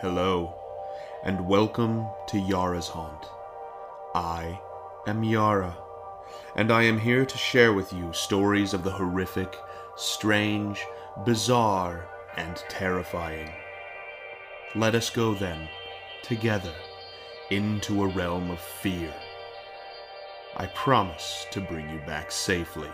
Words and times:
Hello, 0.00 0.54
and 1.24 1.48
welcome 1.48 2.06
to 2.28 2.38
Yara's 2.38 2.86
Haunt. 2.86 3.26
I 4.14 4.60
am 5.08 5.24
Yara, 5.24 5.76
and 6.54 6.70
I 6.70 6.82
am 6.82 7.00
here 7.00 7.26
to 7.26 7.36
share 7.36 7.72
with 7.72 7.92
you 7.92 8.12
stories 8.12 8.74
of 8.74 8.84
the 8.84 8.92
horrific, 8.92 9.56
strange, 9.96 10.86
bizarre, 11.24 12.08
and 12.36 12.62
terrifying. 12.68 13.50
Let 14.76 14.94
us 14.94 15.10
go 15.10 15.34
then, 15.34 15.68
together, 16.22 16.74
into 17.50 18.04
a 18.04 18.06
realm 18.06 18.52
of 18.52 18.60
fear. 18.60 19.12
I 20.56 20.66
promise 20.66 21.44
to 21.50 21.60
bring 21.60 21.90
you 21.90 21.98
back 22.06 22.30
safely. 22.30 22.90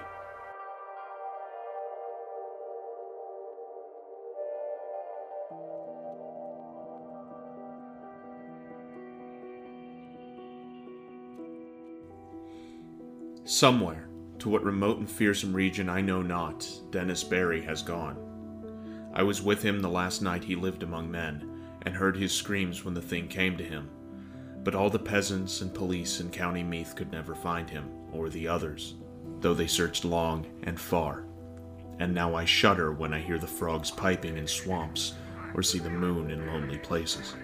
Somewhere, 13.54 14.08
to 14.40 14.48
what 14.48 14.64
remote 14.64 14.98
and 14.98 15.08
fearsome 15.08 15.54
region 15.54 15.88
I 15.88 16.00
know 16.00 16.22
not, 16.22 16.68
Denys 16.90 17.22
Barry 17.22 17.62
has 17.62 17.82
gone. 17.82 18.16
I 19.14 19.22
was 19.22 19.42
with 19.42 19.62
him 19.62 19.78
the 19.78 19.88
last 19.88 20.22
night 20.22 20.42
he 20.42 20.56
lived 20.56 20.82
among 20.82 21.08
men, 21.08 21.48
and 21.82 21.94
heard 21.94 22.16
his 22.16 22.32
screams 22.32 22.84
when 22.84 22.94
the 22.94 23.00
thing 23.00 23.28
came 23.28 23.56
to 23.56 23.62
him. 23.62 23.88
But 24.64 24.74
all 24.74 24.90
the 24.90 24.98
peasants 24.98 25.60
and 25.60 25.72
police 25.72 26.18
in 26.18 26.30
County 26.30 26.64
Meath 26.64 26.96
could 26.96 27.12
never 27.12 27.32
find 27.32 27.70
him, 27.70 27.88
or 28.10 28.28
the 28.28 28.48
others, 28.48 28.96
though 29.38 29.54
they 29.54 29.68
searched 29.68 30.04
long 30.04 30.44
and 30.64 30.80
far. 30.80 31.24
And 32.00 32.12
now 32.12 32.34
I 32.34 32.44
shudder 32.44 32.90
when 32.90 33.14
I 33.14 33.20
hear 33.20 33.38
the 33.38 33.46
frogs 33.46 33.92
piping 33.92 34.36
in 34.36 34.48
swamps, 34.48 35.14
or 35.54 35.62
see 35.62 35.78
the 35.78 35.90
moon 35.90 36.32
in 36.32 36.48
lonely 36.48 36.78
places. 36.78 37.36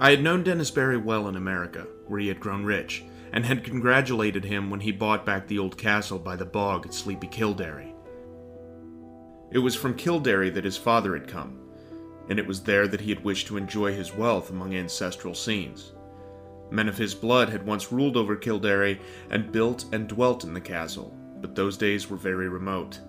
I 0.00 0.10
had 0.10 0.20
known 0.20 0.42
Denys 0.42 0.74
Barry 0.74 0.96
well 0.96 1.28
in 1.28 1.36
America, 1.36 1.86
where 2.08 2.20
he 2.20 2.28
had 2.28 2.40
grown 2.40 2.64
rich, 2.64 3.04
and 3.32 3.44
had 3.44 3.64
congratulated 3.64 4.44
him 4.44 4.70
when 4.70 4.80
he 4.80 4.92
bought 4.92 5.26
back 5.26 5.46
the 5.46 5.58
old 5.58 5.76
castle 5.76 6.18
by 6.18 6.36
the 6.36 6.44
bog 6.44 6.86
at 6.86 6.94
Sleepy 6.94 7.26
Kilderry. 7.26 7.94
It 9.50 9.58
was 9.58 9.74
from 9.74 9.94
Kilderry 9.94 10.50
that 10.50 10.64
his 10.64 10.76
father 10.76 11.14
had 11.14 11.28
come, 11.28 11.58
and 12.28 12.38
it 12.38 12.46
was 12.46 12.62
there 12.62 12.86
that 12.88 13.00
he 13.00 13.10
had 13.10 13.24
wished 13.24 13.46
to 13.46 13.56
enjoy 13.56 13.92
his 13.94 14.14
wealth 14.14 14.50
among 14.50 14.74
ancestral 14.74 15.34
scenes. 15.34 15.92
Men 16.70 16.88
of 16.88 16.98
his 16.98 17.14
blood 17.14 17.48
had 17.48 17.64
once 17.64 17.90
ruled 17.90 18.16
over 18.16 18.36
Kilderry 18.36 19.00
and 19.30 19.52
built 19.52 19.86
and 19.92 20.06
dwelt 20.06 20.44
in 20.44 20.52
the 20.52 20.60
castle, 20.60 21.16
but 21.40 21.54
those 21.54 21.78
days 21.78 22.10
were 22.10 22.16
very 22.16 22.48
remote, 22.48 23.00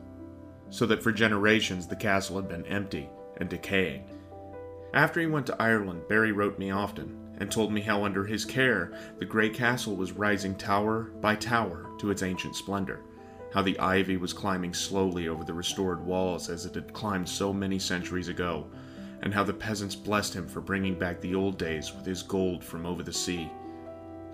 so 0.70 0.86
that 0.86 1.04
for 1.04 1.12
generations 1.12 1.88
the 1.88 1.96
castle 1.96 2.38
had 2.38 2.48
been 2.48 2.66
empty 2.68 3.10
and 3.38 3.50
decaying. 3.50 4.04
After 4.94 5.20
he 5.20 5.28
went 5.28 5.46
to 5.48 5.62
Ireland, 5.62 6.04
Barry 6.08 6.32
wrote 6.32 6.58
me 6.58 6.72
often 6.72 7.29
and 7.40 7.50
told 7.50 7.72
me 7.72 7.82
how, 7.82 8.04
under 8.04 8.26
his 8.26 8.44
care, 8.46 8.92
the 9.18 9.26
Grey 9.26 9.50
Castle 9.50 9.96
was 9.96 10.12
rising 10.12 10.56
tower 10.56 11.12
by 11.22 11.36
tower 11.36 11.90
to 12.00 12.12
its 12.12 12.24
ancient 12.24 12.56
splendor, 12.56 13.02
how 13.54 13.62
the 13.62 13.80
ivy 13.80 14.18
was 14.18 14.34
climbing 14.34 14.74
slowly 14.74 15.28
over 15.28 15.44
the 15.44 15.54
restored 15.54 16.06
walls 16.06 16.50
as 16.50 16.66
it 16.66 16.76
had 16.76 16.94
climbed 16.94 17.28
so 17.28 17.54
many 17.54 17.80
centuries 17.80 18.28
ago, 18.28 18.68
and 19.22 19.34
how 19.34 19.44
the 19.44 19.54
peasants 19.54 19.96
blessed 19.96 20.34
him 20.34 20.48
for 20.48 20.62
bringing 20.62 20.98
back 20.98 21.22
the 21.22 21.36
old 21.36 21.58
days 21.58 21.94
with 21.94 22.06
his 22.06 22.24
gold 22.24 22.64
from 22.64 22.86
over 22.86 23.04
the 23.04 23.14
sea. 23.14 23.50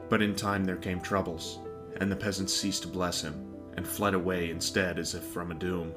But 0.09 0.21
in 0.21 0.35
time 0.35 0.65
there 0.65 0.75
came 0.75 0.99
troubles, 0.99 1.59
and 1.97 2.11
the 2.11 2.15
peasants 2.15 2.53
ceased 2.53 2.83
to 2.83 2.87
bless 2.87 3.21
him, 3.21 3.53
and 3.77 3.87
fled 3.87 4.13
away 4.13 4.49
instead 4.49 4.97
as 4.97 5.13
if 5.13 5.23
from 5.23 5.51
a 5.51 5.55
doom. 5.55 5.93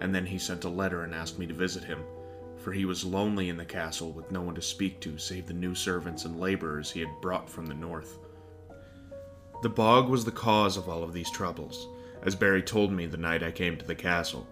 And 0.00 0.14
then 0.14 0.26
he 0.26 0.38
sent 0.38 0.64
a 0.64 0.68
letter 0.68 1.04
and 1.04 1.14
asked 1.14 1.38
me 1.38 1.46
to 1.46 1.54
visit 1.54 1.84
him 1.84 2.02
for 2.60 2.72
he 2.72 2.84
was 2.84 3.04
lonely 3.04 3.48
in 3.48 3.56
the 3.56 3.64
castle 3.64 4.12
with 4.12 4.30
no 4.30 4.42
one 4.42 4.54
to 4.54 4.62
speak 4.62 5.00
to 5.00 5.18
save 5.18 5.46
the 5.46 5.54
new 5.54 5.74
servants 5.74 6.24
and 6.24 6.38
laborers 6.38 6.90
he 6.90 7.00
had 7.00 7.20
brought 7.20 7.48
from 7.48 7.66
the 7.66 7.74
north. 7.74 8.18
The 9.62 9.68
bog 9.68 10.08
was 10.08 10.24
the 10.24 10.30
cause 10.30 10.76
of 10.76 10.88
all 10.88 11.02
of 11.02 11.12
these 11.12 11.30
troubles, 11.30 11.88
as 12.22 12.34
Barry 12.34 12.62
told 12.62 12.92
me 12.92 13.06
the 13.06 13.16
night 13.16 13.42
I 13.42 13.50
came 13.50 13.76
to 13.76 13.84
the 13.84 13.94
castle. 13.94 14.46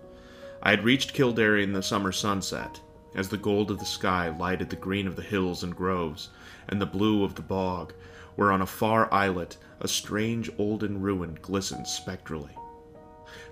I 0.63 0.71
had 0.71 0.85
reached 0.85 1.15
Kilderry 1.15 1.63
in 1.63 1.73
the 1.73 1.83
summer 1.83 2.13
sunset, 2.13 2.81
as 3.15 3.29
the 3.29 3.37
gold 3.37 3.71
of 3.71 3.79
the 3.79 3.85
sky 3.85 4.29
lighted 4.29 4.71
the 4.71 4.77
green 4.77 5.07
of 5.07 5.17
the 5.17 5.23
hills 5.23 5.63
and 5.63 5.75
groves, 5.75 6.29
and 6.69 6.81
the 6.81 6.87
blue 6.87 7.25
of 7.25 7.35
the 7.35 7.43
bog, 7.43 7.93
where 8.37 8.53
on 8.53 8.63
a 8.63 8.67
far 8.67 9.13
islet 9.13 9.57
a 9.81 9.89
strange 9.89 10.51
olden 10.59 11.01
ruin 11.01 11.39
glistened 11.41 11.87
spectrally. 11.87 12.55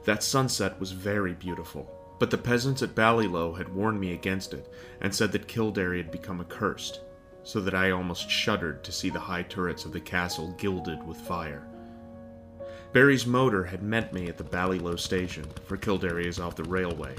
That 0.05 0.22
sunset 0.22 0.78
was 0.78 0.93
very 0.93 1.33
beautiful, 1.33 1.91
but 2.19 2.31
the 2.31 2.38
peasants 2.38 2.82
at 2.82 2.94
Ballylough 2.94 3.56
had 3.56 3.75
warned 3.75 4.00
me 4.00 4.12
against 4.12 4.54
it, 4.54 4.72
and 5.00 5.15
said 5.15 5.32
that 5.32 5.49
Kilderry 5.49 5.99
had 5.99 6.10
become 6.10 6.41
accursed, 6.41 7.00
so 7.43 7.60
that 7.60 7.75
I 7.75 7.91
almost 7.91 8.31
shuddered 8.31 8.82
to 8.84 8.93
see 8.93 9.10
the 9.10 9.21
high 9.21 9.43
turrets 9.43 9.84
of 9.84 9.93
the 9.93 10.00
castle 10.00 10.54
gilded 10.59 11.06
with 11.06 11.16
fire. 11.19 11.66
Barry's 12.93 13.27
motor 13.27 13.65
had 13.65 13.82
met 13.82 14.12
me 14.12 14.28
at 14.28 14.38
the 14.38 14.44
Ballylough 14.44 14.99
station, 14.99 15.44
for 15.65 15.77
Kilderry 15.77 16.27
is 16.27 16.41
off 16.41 16.56
the 16.56 16.65
railway. 16.65 17.15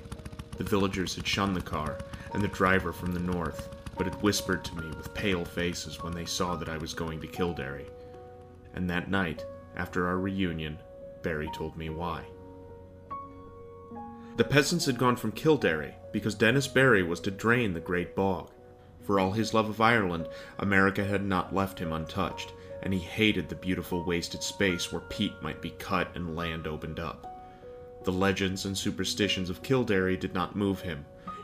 The 0.58 0.64
villagers 0.64 1.16
had 1.16 1.28
shunned 1.28 1.56
the 1.56 1.62
car, 1.62 2.00
and 2.34 2.42
the 2.42 2.48
driver 2.48 2.92
from 2.92 3.14
the 3.14 3.20
north, 3.20 3.70
but 3.96 4.08
had 4.08 4.22
whispered 4.22 4.66
to 4.66 4.76
me 4.76 4.88
with 4.96 5.14
pale 5.14 5.46
faces 5.46 6.02
when 6.02 6.14
they 6.14 6.26
saw 6.26 6.56
that 6.56 6.70
I 6.70 6.78
was 6.78 6.94
going 6.94 7.22
to 7.22 7.28
Kilderry. 7.28 7.86
And 8.74 8.90
that 8.90 9.10
night, 9.10 9.46
after 9.76 10.08
our 10.08 10.18
reunion, 10.18 10.80
Barry 11.22 11.50
told 11.54 11.78
me 11.78 11.90
why. 11.90 12.24
The 14.38 14.44
peasants 14.44 14.86
had 14.86 15.00
gone 15.00 15.16
from 15.16 15.32
Kilderry 15.32 15.96
because 16.12 16.36
Denys 16.36 16.72
Barry 16.72 17.02
was 17.02 17.20
to 17.22 17.32
drain 17.32 17.74
the 17.74 17.80
Great 17.80 18.16
Bog. 18.16 18.52
For 19.02 19.20
all 19.20 19.32
his 19.32 19.52
love 19.52 19.68
of 19.68 19.82
Ireland, 19.82 20.28
America 20.60 21.04
had 21.04 21.26
not 21.26 21.56
left 21.56 21.80
him 21.80 21.92
untouched, 21.92 22.54
and 22.84 22.94
he 22.94 23.00
hated 23.00 23.50
the 23.50 23.56
beautiful 23.56 24.04
wasted 24.04 24.44
space 24.44 24.92
where 24.92 25.02
peat 25.02 25.34
might 25.42 25.60
be 25.60 25.72
cut 25.72 26.16
and 26.16 26.36
land 26.36 26.68
opened 26.68 27.00
up. 27.00 27.26
The 28.04 28.12
legends 28.12 28.66
and 28.66 28.78
superstitions 28.78 29.50
of 29.50 29.64
Kilderry 29.64 30.16
did 30.16 30.36
not 30.36 30.56
move 30.56 30.82
him, 30.82 31.04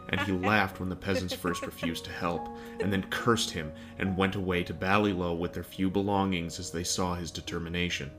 and 0.10 0.22
he 0.22 0.32
laughed 0.48 0.80
when 0.80 0.90
the 0.90 0.96
peasants 0.96 1.34
first 1.34 1.66
refused 1.66 2.06
to 2.06 2.12
help, 2.12 2.48
and 2.80 2.94
then 2.94 3.10
cursed 3.10 3.50
him 3.50 3.72
and 3.98 4.16
went 4.16 4.36
away 4.36 4.64
to 4.66 4.74
Ballylough 4.74 5.40
with 5.40 5.54
their 5.54 5.64
few 5.64 5.90
belongings 5.90 6.60
as 6.60 6.70
they 6.70 6.84
saw 6.84 7.16
his 7.16 7.32
determination. 7.32 8.12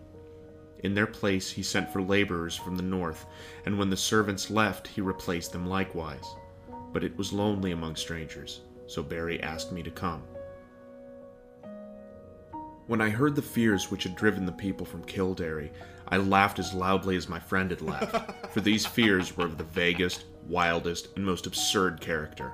In 0.84 0.94
their 0.94 1.06
place 1.06 1.50
he 1.50 1.62
sent 1.62 1.90
for 1.90 2.02
laborers 2.02 2.54
from 2.54 2.76
the 2.76 2.82
north, 2.82 3.24
and 3.64 3.78
when 3.78 3.88
the 3.88 3.96
servants 3.96 4.50
left, 4.50 4.86
he 4.86 5.00
replaced 5.00 5.50
them 5.50 5.66
likewise. 5.66 6.26
But 6.92 7.02
it 7.02 7.16
was 7.16 7.32
lonely 7.32 7.72
among 7.72 7.96
strangers, 7.96 8.60
so 8.86 9.02
Barry 9.02 9.42
asked 9.42 9.72
me 9.72 9.82
to 9.82 9.90
come. 9.90 10.22
When 12.86 13.00
I 13.00 13.08
heard 13.08 13.34
the 13.34 13.40
fears 13.40 13.90
which 13.90 14.02
had 14.02 14.14
driven 14.14 14.44
the 14.44 14.52
people 14.52 14.84
from 14.84 15.04
Kilderry, 15.04 15.72
I 16.08 16.18
laughed 16.18 16.58
as 16.58 16.74
loudly 16.74 17.16
as 17.16 17.30
my 17.30 17.40
friend 17.40 17.70
had 17.70 17.80
laughed, 17.80 18.52
for 18.52 18.60
these 18.60 18.84
fears 18.84 19.34
were 19.34 19.46
of 19.46 19.56
the 19.56 19.64
vaguest, 19.64 20.26
wildest, 20.46 21.08
and 21.16 21.24
most 21.24 21.46
absurd 21.46 22.02
character. 22.02 22.52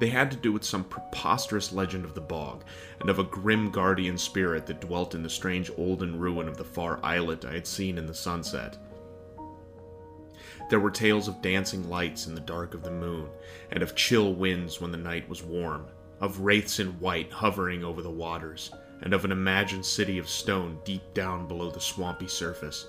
They 0.00 0.08
had 0.08 0.30
to 0.32 0.36
do 0.36 0.52
with 0.52 0.64
some 0.64 0.84
preposterous 0.84 1.72
legend 1.72 2.04
of 2.04 2.14
the 2.14 2.20
bog, 2.20 2.64
and 3.00 3.08
of 3.08 3.18
a 3.18 3.24
grim 3.24 3.70
guardian 3.70 4.18
spirit 4.18 4.66
that 4.66 4.80
dwelt 4.80 5.14
in 5.14 5.22
the 5.22 5.30
strange 5.30 5.70
olden 5.76 6.18
ruin 6.18 6.48
of 6.48 6.56
the 6.56 6.64
far 6.64 6.98
islet 7.04 7.44
I 7.44 7.54
had 7.54 7.66
seen 7.66 7.96
in 7.96 8.06
the 8.06 8.14
sunset. 8.14 8.76
There 10.70 10.80
were 10.80 10.90
tales 10.90 11.28
of 11.28 11.42
dancing 11.42 11.88
lights 11.88 12.26
in 12.26 12.34
the 12.34 12.40
dark 12.40 12.74
of 12.74 12.82
the 12.82 12.90
moon, 12.90 13.28
and 13.70 13.82
of 13.82 13.94
chill 13.94 14.34
winds 14.34 14.80
when 14.80 14.90
the 14.90 14.96
night 14.96 15.28
was 15.28 15.42
warm, 15.42 15.86
of 16.20 16.40
wraiths 16.40 16.80
in 16.80 16.98
white 17.00 17.30
hovering 17.30 17.84
over 17.84 18.02
the 18.02 18.10
waters, 18.10 18.72
and 19.02 19.12
of 19.12 19.24
an 19.24 19.32
imagined 19.32 19.84
city 19.84 20.18
of 20.18 20.28
stone 20.28 20.78
deep 20.84 21.02
down 21.12 21.46
below 21.46 21.70
the 21.70 21.80
swampy 21.80 22.26
surface. 22.26 22.86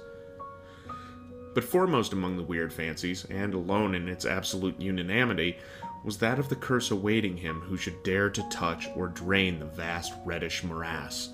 But 1.53 1.63
foremost 1.63 2.13
among 2.13 2.37
the 2.37 2.43
weird 2.43 2.73
fancies, 2.73 3.25
and 3.29 3.53
alone 3.53 3.93
in 3.95 4.07
its 4.07 4.25
absolute 4.25 4.79
unanimity, 4.79 5.57
was 6.05 6.19
that 6.19 6.37
of 6.37 6.49
the 6.49 6.55
curse 6.55 6.91
awaiting 6.91 7.35
him 7.35 7.59
who 7.61 7.75
should 7.75 8.03
dare 8.03 8.29
to 8.29 8.47
touch 8.49 8.87
or 8.95 9.07
drain 9.07 9.57
the 9.57 9.65
vast 9.65 10.13
reddish 10.23 10.63
morass. 10.63 11.29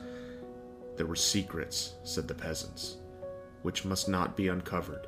There 0.96 1.06
were 1.06 1.18
secrets, 1.18 1.96
said 2.06 2.26
the 2.26 2.34
peasants, 2.34 2.96
which 3.64 3.84
must 3.84 4.08
not 4.08 4.38
be 4.38 4.48
uncovered. 4.48 5.08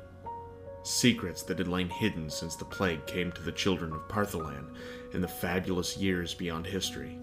Secrets 0.82 1.42
that 1.44 1.56
had 1.56 1.66
lain 1.66 1.88
hidden 1.88 2.28
since 2.28 2.56
the 2.56 2.66
plague 2.66 3.06
came 3.06 3.32
to 3.32 3.42
the 3.42 3.52
children 3.52 3.94
of 3.94 4.06
Partholan 4.06 4.66
in 5.14 5.22
the 5.22 5.28
fabulous 5.28 5.96
years 5.96 6.34
beyond 6.34 6.66
history. 6.66 7.18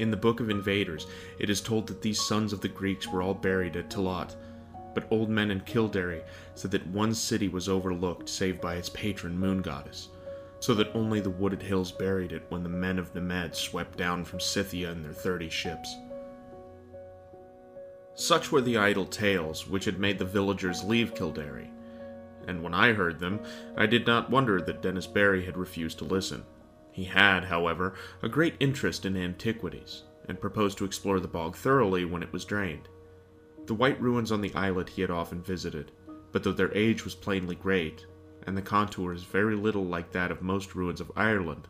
In 0.00 0.10
the 0.10 0.16
Book 0.16 0.40
of 0.40 0.50
Invaders, 0.50 1.06
it 1.38 1.48
is 1.48 1.60
told 1.60 1.86
that 1.86 2.02
these 2.02 2.20
sons 2.20 2.52
of 2.52 2.60
the 2.60 2.66
Greeks 2.66 3.06
were 3.06 3.22
all 3.22 3.34
buried 3.34 3.76
at 3.76 3.88
Tallaght, 3.88 4.34
but 4.94 5.06
old 5.12 5.30
men 5.30 5.52
in 5.52 5.60
Kilderry 5.60 6.22
said 6.56 6.72
that 6.72 6.84
one 6.88 7.14
city 7.14 7.46
was 7.46 7.68
overlooked 7.68 8.28
save 8.28 8.60
by 8.60 8.74
its 8.74 8.88
patron 8.88 9.38
moon 9.38 9.62
goddess 9.62 10.08
so 10.62 10.74
that 10.74 10.94
only 10.94 11.18
the 11.18 11.28
wooded 11.28 11.60
hills 11.60 11.90
buried 11.90 12.30
it 12.30 12.44
when 12.48 12.62
the 12.62 12.68
men 12.68 12.96
of 12.96 13.12
Nemed 13.14 13.52
swept 13.52 13.98
down 13.98 14.24
from 14.24 14.38
Scythia 14.38 14.92
in 14.92 15.02
their 15.02 15.12
thirty 15.12 15.48
ships. 15.48 15.96
Such 18.14 18.52
were 18.52 18.60
the 18.60 18.76
idle 18.76 19.04
tales 19.04 19.66
which 19.66 19.84
had 19.84 19.98
made 19.98 20.20
the 20.20 20.24
villagers 20.24 20.84
leave 20.84 21.16
Kilderry, 21.16 21.68
and 22.46 22.62
when 22.62 22.74
I 22.74 22.92
heard 22.92 23.18
them, 23.18 23.40
I 23.76 23.86
did 23.86 24.06
not 24.06 24.30
wonder 24.30 24.60
that 24.60 24.82
Denys 24.82 25.12
Barry 25.12 25.44
had 25.44 25.56
refused 25.56 25.98
to 25.98 26.04
listen. 26.04 26.44
He 26.92 27.02
had, 27.02 27.42
however, 27.42 27.94
a 28.22 28.28
great 28.28 28.54
interest 28.60 29.04
in 29.04 29.16
antiquities, 29.16 30.04
and 30.28 30.40
proposed 30.40 30.78
to 30.78 30.84
explore 30.84 31.18
the 31.18 31.26
bog 31.26 31.56
thoroughly 31.56 32.04
when 32.04 32.22
it 32.22 32.32
was 32.32 32.44
drained. 32.44 32.88
The 33.66 33.74
white 33.74 34.00
ruins 34.00 34.30
on 34.30 34.40
the 34.40 34.54
islet 34.54 34.90
he 34.90 35.00
had 35.00 35.10
often 35.10 35.42
visited, 35.42 35.90
but 36.30 36.44
though 36.44 36.52
their 36.52 36.72
age 36.72 37.04
was 37.04 37.16
plainly 37.16 37.56
great, 37.56 38.06
and 38.46 38.56
the 38.56 38.62
contours 38.62 39.22
very 39.24 39.54
little 39.54 39.84
like 39.84 40.12
that 40.12 40.30
of 40.30 40.42
most 40.42 40.74
ruins 40.74 41.00
of 41.00 41.12
Ireland, 41.16 41.68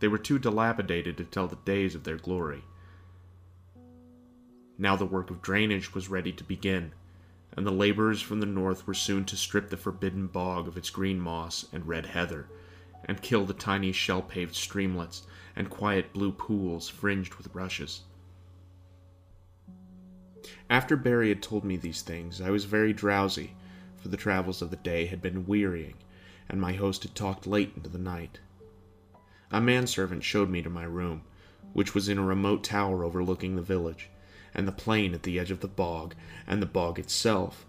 they 0.00 0.08
were 0.08 0.18
too 0.18 0.38
dilapidated 0.38 1.16
to 1.16 1.24
tell 1.24 1.46
the 1.46 1.56
days 1.64 1.94
of 1.94 2.04
their 2.04 2.16
glory. 2.16 2.64
Now 4.76 4.96
the 4.96 5.06
work 5.06 5.30
of 5.30 5.42
drainage 5.42 5.94
was 5.94 6.08
ready 6.08 6.32
to 6.32 6.44
begin, 6.44 6.92
and 7.56 7.66
the 7.66 7.70
laborers 7.70 8.20
from 8.20 8.40
the 8.40 8.46
north 8.46 8.86
were 8.86 8.94
soon 8.94 9.24
to 9.26 9.36
strip 9.36 9.70
the 9.70 9.76
forbidden 9.76 10.26
bog 10.26 10.66
of 10.66 10.76
its 10.76 10.90
green 10.90 11.20
moss 11.20 11.66
and 11.72 11.86
red 11.86 12.06
heather, 12.06 12.48
and 13.04 13.22
kill 13.22 13.44
the 13.44 13.54
tiny 13.54 13.92
shell 13.92 14.22
paved 14.22 14.54
streamlets 14.54 15.26
and 15.54 15.70
quiet 15.70 16.12
blue 16.12 16.32
pools 16.32 16.88
fringed 16.88 17.34
with 17.34 17.54
rushes. 17.54 18.02
After 20.68 20.96
Barry 20.96 21.28
had 21.28 21.42
told 21.42 21.64
me 21.64 21.76
these 21.76 22.02
things, 22.02 22.40
I 22.40 22.50
was 22.50 22.64
very 22.64 22.92
drowsy, 22.92 23.54
for 23.96 24.08
the 24.08 24.16
travels 24.16 24.60
of 24.60 24.70
the 24.70 24.76
day 24.76 25.06
had 25.06 25.22
been 25.22 25.46
wearying, 25.46 25.94
and 26.48 26.60
my 26.60 26.72
host 26.74 27.02
had 27.02 27.14
talked 27.14 27.46
late 27.46 27.72
into 27.76 27.88
the 27.88 27.98
night. 27.98 28.40
A 29.50 29.60
manservant 29.60 30.24
showed 30.24 30.50
me 30.50 30.62
to 30.62 30.70
my 30.70 30.84
room, 30.84 31.22
which 31.72 31.94
was 31.94 32.08
in 32.08 32.18
a 32.18 32.24
remote 32.24 32.64
tower 32.64 33.04
overlooking 33.04 33.56
the 33.56 33.62
village, 33.62 34.10
and 34.54 34.66
the 34.66 34.72
plain 34.72 35.14
at 35.14 35.22
the 35.22 35.38
edge 35.38 35.50
of 35.50 35.60
the 35.60 35.68
bog, 35.68 36.14
and 36.46 36.60
the 36.60 36.66
bog 36.66 36.98
itself, 36.98 37.66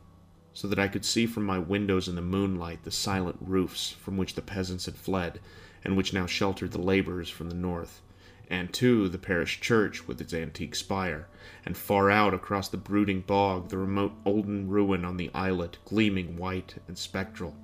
so 0.54 0.68
that 0.68 0.80
I 0.80 0.88
could 0.88 1.04
see 1.04 1.25
from 1.25 1.44
my 1.45 1.60
windows 1.60 2.07
in 2.07 2.16
the 2.16 2.22
moonlight 2.22 2.83
the 2.83 2.92
silent 2.92 3.38
roofs 3.42 3.92
from 3.92 4.18
which 4.18 4.36
the 4.36 4.42
peasants 4.42 4.86
had 4.86 4.95
fled, 4.95 5.39
and 5.83 5.98
which 5.98 6.13
now 6.13 6.25
sheltered 6.25 6.72
the 6.72 6.81
laborers 6.81 7.30
from 7.30 7.50
the 7.50 7.56
north, 7.56 8.01
and 8.50 8.72
too 8.72 9.10
the 9.10 9.18
parish 9.18 9.60
church 9.60 10.07
with 10.07 10.22
its 10.22 10.33
antique 10.33 10.75
spire, 10.75 11.27
and 11.66 11.75
far 11.75 12.10
out 12.10 12.33
across 12.33 12.69
the 12.69 12.77
brooding 12.77 13.22
bog 13.22 13.69
the 13.69 13.77
remote 13.77 14.13
olden 14.25 14.69
ruin 14.69 15.04
on 15.04 15.18
the 15.18 15.31
islet, 15.33 15.77
gleaming 15.86 16.38
white 16.38 16.75
and 16.88 16.98
spectral. 16.98 17.56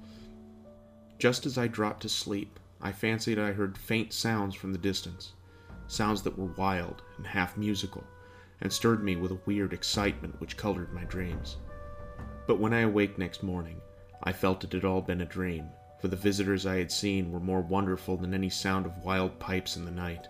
Just 1.21 1.45
as 1.45 1.55
I 1.55 1.67
dropped 1.67 2.01
to 2.01 2.09
sleep, 2.09 2.59
I 2.81 2.91
fancied 2.91 3.37
I 3.37 3.51
heard 3.51 3.77
faint 3.77 4.11
sounds 4.11 4.55
from 4.55 4.71
the 4.71 4.79
distance, 4.79 5.33
sounds 5.85 6.23
that 6.23 6.35
were 6.35 6.51
wild 6.57 7.03
and 7.15 7.27
half 7.27 7.55
musical, 7.55 8.03
and 8.59 8.73
stirred 8.73 9.03
me 9.03 9.15
with 9.15 9.29
a 9.29 9.39
weird 9.45 9.71
excitement 9.71 10.41
which 10.41 10.57
colored 10.57 10.91
my 10.91 11.03
dreams. 11.03 11.57
But 12.47 12.59
when 12.59 12.73
I 12.73 12.79
awaked 12.79 13.19
next 13.19 13.43
morning, 13.43 13.79
I 14.23 14.33
felt 14.33 14.63
it 14.63 14.73
had 14.73 14.83
all 14.83 15.03
been 15.03 15.21
a 15.21 15.25
dream, 15.25 15.69
for 16.01 16.07
the 16.07 16.15
visitors 16.15 16.65
I 16.65 16.77
had 16.77 16.91
seen 16.91 17.31
were 17.31 17.39
more 17.39 17.61
wonderful 17.61 18.17
than 18.17 18.33
any 18.33 18.49
sound 18.49 18.87
of 18.87 19.05
wild 19.05 19.37
pipes 19.37 19.77
in 19.77 19.85
the 19.85 19.91
night. 19.91 20.27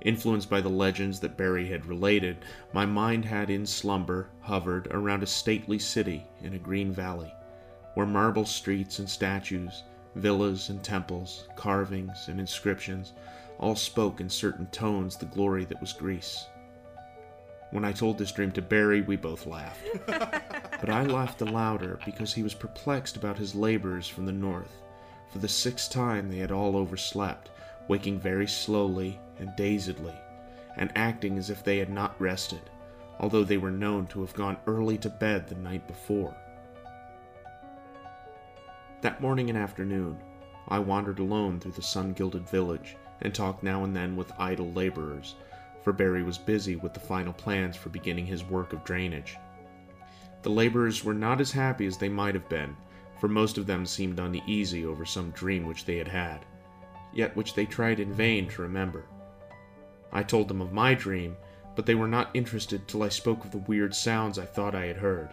Influenced 0.00 0.50
by 0.50 0.60
the 0.60 0.68
legends 0.68 1.20
that 1.20 1.36
Barry 1.36 1.68
had 1.68 1.86
related, 1.86 2.38
my 2.72 2.84
mind 2.84 3.24
had 3.24 3.48
in 3.48 3.64
slumber 3.64 4.28
hovered 4.40 4.88
around 4.90 5.22
a 5.22 5.26
stately 5.28 5.78
city 5.78 6.26
in 6.42 6.54
a 6.54 6.58
green 6.58 6.90
valley, 6.90 7.32
where 7.94 8.06
marble 8.06 8.44
streets 8.44 8.98
and 8.98 9.08
statues, 9.08 9.84
villas 10.14 10.68
and 10.68 10.82
temples, 10.82 11.48
carvings 11.56 12.28
and 12.28 12.40
inscriptions 12.40 13.12
all 13.58 13.76
spoke 13.76 14.20
in 14.20 14.28
certain 14.28 14.66
tones 14.66 15.16
the 15.16 15.26
glory 15.26 15.64
that 15.66 15.80
was 15.80 15.92
Greece. 15.92 16.46
When 17.70 17.84
I 17.84 17.92
told 17.92 18.18
this 18.18 18.32
dream 18.32 18.50
to 18.52 18.62
Barry, 18.62 19.00
we 19.02 19.16
both 19.16 19.46
laughed. 19.46 19.86
but 20.06 20.88
I 20.90 21.04
laughed 21.04 21.38
the 21.38 21.46
louder 21.46 22.00
because 22.04 22.32
he 22.32 22.42
was 22.42 22.54
perplexed 22.54 23.16
about 23.16 23.38
his 23.38 23.54
laborers 23.54 24.08
from 24.08 24.26
the 24.26 24.32
north. 24.32 24.82
For 25.30 25.38
the 25.38 25.48
sixth 25.48 25.92
time 25.92 26.28
they 26.28 26.38
had 26.38 26.50
all 26.50 26.76
overslept, 26.76 27.50
waking 27.86 28.18
very 28.18 28.48
slowly 28.48 29.20
and 29.38 29.54
dazedly, 29.56 30.14
and 30.76 30.90
acting 30.96 31.38
as 31.38 31.50
if 31.50 31.62
they 31.62 31.78
had 31.78 31.90
not 31.90 32.20
rested, 32.20 32.62
although 33.20 33.44
they 33.44 33.58
were 33.58 33.70
known 33.70 34.06
to 34.08 34.20
have 34.22 34.34
gone 34.34 34.56
early 34.66 34.98
to 34.98 35.08
bed 35.08 35.46
the 35.46 35.54
night 35.56 35.86
before. 35.86 36.34
That 39.02 39.22
morning 39.22 39.48
and 39.48 39.58
afternoon, 39.58 40.18
I 40.68 40.78
wandered 40.78 41.20
alone 41.20 41.58
through 41.58 41.72
the 41.72 41.82
sun 41.82 42.12
gilded 42.12 42.48
village 42.48 42.96
and 43.22 43.34
talked 43.34 43.62
now 43.62 43.84
and 43.84 43.96
then 43.96 44.14
with 44.14 44.32
idle 44.38 44.70
laborers 44.72 45.36
for 45.82 45.92
Barry 45.92 46.22
was 46.22 46.36
busy 46.36 46.76
with 46.76 46.92
the 46.92 47.00
final 47.00 47.32
plans 47.32 47.76
for 47.76 47.88
beginning 47.88 48.26
his 48.26 48.44
work 48.44 48.72
of 48.72 48.84
drainage. 48.84 49.36
The 50.42 50.50
laborers 50.50 51.04
were 51.04 51.14
not 51.14 51.40
as 51.40 51.52
happy 51.52 51.86
as 51.86 51.96
they 51.96 52.08
might 52.08 52.34
have 52.34 52.48
been, 52.48 52.76
for 53.18 53.28
most 53.28 53.56
of 53.56 53.66
them 53.66 53.86
seemed 53.86 54.18
uneasy 54.18 54.84
over 54.84 55.06
some 55.06 55.30
dream 55.30 55.66
which 55.66 55.84
they 55.86 55.96
had 55.96 56.08
had, 56.08 56.44
yet 57.14 57.34
which 57.34 57.54
they 57.54 57.66
tried 57.66 58.00
in 58.00 58.12
vain 58.12 58.48
to 58.48 58.62
remember. 58.62 59.04
I 60.12 60.22
told 60.22 60.48
them 60.48 60.60
of 60.60 60.72
my 60.72 60.94
dream, 60.94 61.36
but 61.74 61.86
they 61.86 61.94
were 61.94 62.08
not 62.08 62.30
interested 62.34 62.86
till 62.86 63.02
I 63.02 63.08
spoke 63.08 63.44
of 63.44 63.50
the 63.50 63.58
weird 63.58 63.94
sounds 63.94 64.38
I 64.38 64.44
thought 64.44 64.74
I 64.74 64.86
had 64.86 64.96
heard. 64.96 65.30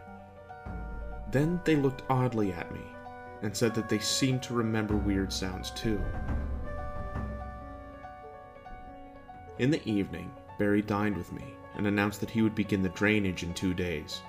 Then 1.32 1.60
they 1.66 1.76
looked 1.76 2.04
oddly 2.10 2.54
at 2.54 2.74
me, 2.74 2.82
and 3.42 3.56
said 3.56 3.74
that 3.76 3.90
they 3.90 4.00
seemed 4.00 4.42
to 4.44 4.54
remember 4.54 4.96
weird 4.96 5.32
sounds 5.32 5.72
too. 5.72 6.02
In 9.60 9.72
the 9.72 9.88
evening, 9.90 10.32
Barry 10.60 10.82
dined 10.82 11.18
with 11.18 11.32
me 11.32 11.46
and 11.76 11.88
announced 11.88 12.20
that 12.22 12.30
he 12.30 12.42
would 12.42 12.56
begin 12.56 12.82
the 12.82 12.90
drainage 12.90 13.44
in 13.44 13.54
two 13.54 13.74
days. 13.74 14.22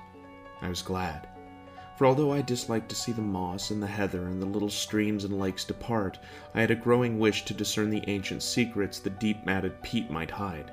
I 0.60 0.68
was 0.68 0.82
glad, 0.82 1.28
for 1.98 2.06
although 2.06 2.32
I 2.32 2.42
disliked 2.42 2.88
to 2.90 2.94
see 2.94 3.10
the 3.10 3.22
moss 3.22 3.70
and 3.70 3.82
the 3.82 3.86
heather 3.86 4.28
and 4.28 4.40
the 4.40 4.46
little 4.46 4.70
streams 4.70 5.24
and 5.24 5.38
lakes 5.38 5.64
depart, 5.64 6.18
I 6.54 6.60
had 6.60 6.70
a 6.70 6.76
growing 6.76 7.18
wish 7.18 7.44
to 7.46 7.54
discern 7.54 7.90
the 7.90 8.04
ancient 8.06 8.42
secrets 8.42 9.00
the 9.00 9.10
deep 9.10 9.44
matted 9.44 9.82
peat 9.82 10.10
might 10.10 10.30
hide. 10.30 10.70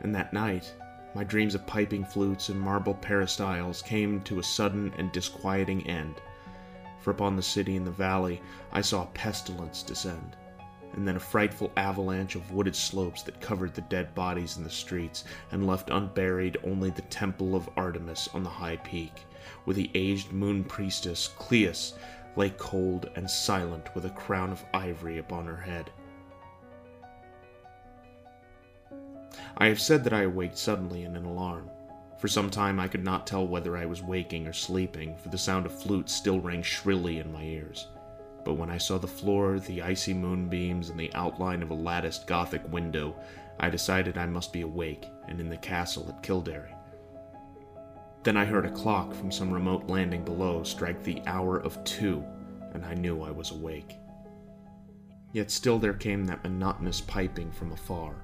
And 0.00 0.14
that 0.14 0.32
night, 0.32 0.74
my 1.14 1.22
dreams 1.22 1.54
of 1.54 1.66
piping 1.66 2.04
flutes 2.04 2.48
and 2.48 2.60
marble 2.60 2.94
peristyles 2.94 3.82
came 3.82 4.20
to 4.22 4.40
a 4.40 4.42
sudden 4.42 4.92
and 4.98 5.12
disquieting 5.12 5.86
end, 5.86 6.16
for 7.08 7.12
upon 7.12 7.36
the 7.36 7.42
city 7.42 7.74
in 7.74 7.86
the 7.86 7.90
valley 7.90 8.42
I 8.70 8.82
saw 8.82 9.06
pestilence 9.14 9.82
descend 9.82 10.36
and 10.92 11.08
then 11.08 11.16
a 11.16 11.20
frightful 11.20 11.72
avalanche 11.78 12.34
of 12.34 12.52
wooded 12.52 12.76
slopes 12.76 13.22
that 13.22 13.40
covered 13.40 13.72
the 13.72 13.80
dead 13.80 14.14
bodies 14.14 14.58
in 14.58 14.62
the 14.62 14.68
streets 14.68 15.24
and 15.50 15.66
left 15.66 15.88
unburied 15.88 16.58
only 16.64 16.90
the 16.90 17.00
temple 17.00 17.56
of 17.56 17.70
Artemis 17.78 18.28
on 18.34 18.42
the 18.42 18.50
high 18.50 18.76
peak, 18.76 19.22
where 19.64 19.72
the 19.72 19.90
aged 19.94 20.32
moon 20.32 20.64
priestess 20.64 21.30
Cleis 21.38 21.94
lay 22.36 22.50
cold 22.58 23.08
and 23.16 23.30
silent 23.30 23.94
with 23.94 24.04
a 24.04 24.10
crown 24.10 24.52
of 24.52 24.62
ivory 24.74 25.16
upon 25.16 25.46
her 25.46 25.56
head. 25.56 25.90
I 29.56 29.68
have 29.68 29.80
said 29.80 30.04
that 30.04 30.12
I 30.12 30.24
awaked 30.24 30.58
suddenly 30.58 31.04
in 31.04 31.16
an 31.16 31.24
alarm. 31.24 31.70
For 32.18 32.28
some 32.28 32.50
time 32.50 32.80
I 32.80 32.88
could 32.88 33.04
not 33.04 33.26
tell 33.26 33.46
whether 33.46 33.76
I 33.76 33.86
was 33.86 34.02
waking 34.02 34.46
or 34.46 34.52
sleeping, 34.52 35.16
for 35.16 35.28
the 35.28 35.38
sound 35.38 35.66
of 35.66 35.82
flutes 35.82 36.12
still 36.12 36.40
rang 36.40 36.62
shrilly 36.62 37.18
in 37.18 37.32
my 37.32 37.42
ears 37.42 37.86
but 38.48 38.54
when 38.54 38.70
I 38.70 38.78
saw 38.78 38.96
the 38.96 39.06
floor, 39.06 39.60
the 39.60 39.82
icy 39.82 40.14
moonbeams, 40.14 40.88
and 40.88 40.98
the 40.98 41.12
outline 41.12 41.62
of 41.62 41.70
a 41.70 41.74
latticed 41.74 42.26
Gothic 42.26 42.62
window, 42.72 43.14
I 43.60 43.68
decided 43.68 44.16
I 44.16 44.24
must 44.24 44.54
be 44.54 44.62
awake 44.62 45.04
and 45.28 45.38
in 45.38 45.50
the 45.50 45.58
castle 45.58 46.06
at 46.08 46.22
Kilderry. 46.22 46.74
Then 48.22 48.38
I 48.38 48.46
heard 48.46 48.64
a 48.64 48.70
clock 48.70 49.12
from 49.12 49.30
some 49.30 49.52
remote 49.52 49.90
landing 49.90 50.24
below 50.24 50.62
strike 50.62 51.04
the 51.04 51.20
hour 51.26 51.58
of 51.58 51.84
two, 51.84 52.24
and 52.72 52.86
I 52.86 52.94
knew 52.94 53.20
I 53.20 53.30
was 53.30 53.50
awake. 53.50 53.96
Yet 55.34 55.50
still 55.50 55.78
there 55.78 55.92
came 55.92 56.24
that 56.24 56.42
monotonous 56.42 57.02
piping 57.02 57.52
from 57.52 57.72
afar, 57.72 58.14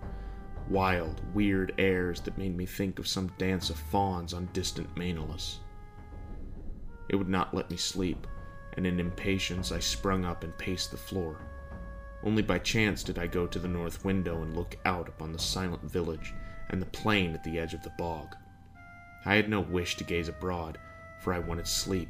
wild, 0.69 1.21
weird 1.35 1.75
airs 1.79 2.21
that 2.21 2.39
made 2.39 2.57
me 2.57 2.67
think 2.67 2.99
of 2.99 3.07
some 3.07 3.33
dance 3.39 3.71
of 3.71 3.77
fauns 3.77 4.35
on 4.35 4.49
distant 4.53 4.95
Maenalus. 4.97 5.59
It 7.09 7.17
would 7.17 7.29
not 7.29 7.55
let 7.55 7.71
me 7.71 7.77
sleep, 7.77 8.27
and 8.75 8.87
in 8.87 8.99
impatience 8.99 9.73
I 9.73 9.79
sprung 9.79 10.25
up 10.25 10.43
and 10.43 10.57
paced 10.57 10.91
the 10.91 10.97
floor. 10.97 11.39
Only 12.23 12.43
by 12.43 12.59
chance 12.59 13.03
did 13.03 13.19
I 13.19 13.27
go 13.27 13.47
to 13.47 13.59
the 13.59 13.69
north 13.69 14.05
window 14.05 14.43
and 14.43 14.57
look 14.57 14.77
out 14.87 15.09
upon 15.09 15.33
the 15.33 15.39
silent 15.39 15.83
village 15.83 16.33
and 16.71 16.81
the 16.81 16.87
plain 16.87 17.35
at 17.35 17.45
the 17.45 17.59
edge 17.59 17.75
of 17.75 17.83
the 17.83 17.93
bog. 17.99 18.35
I 19.27 19.35
had 19.35 19.49
no 19.49 19.61
wish 19.61 19.97
to 19.97 20.05
gaze 20.05 20.29
abroad, 20.29 20.79
for 21.21 21.35
I 21.35 21.39
wanted 21.39 21.67
sleep, 21.67 22.09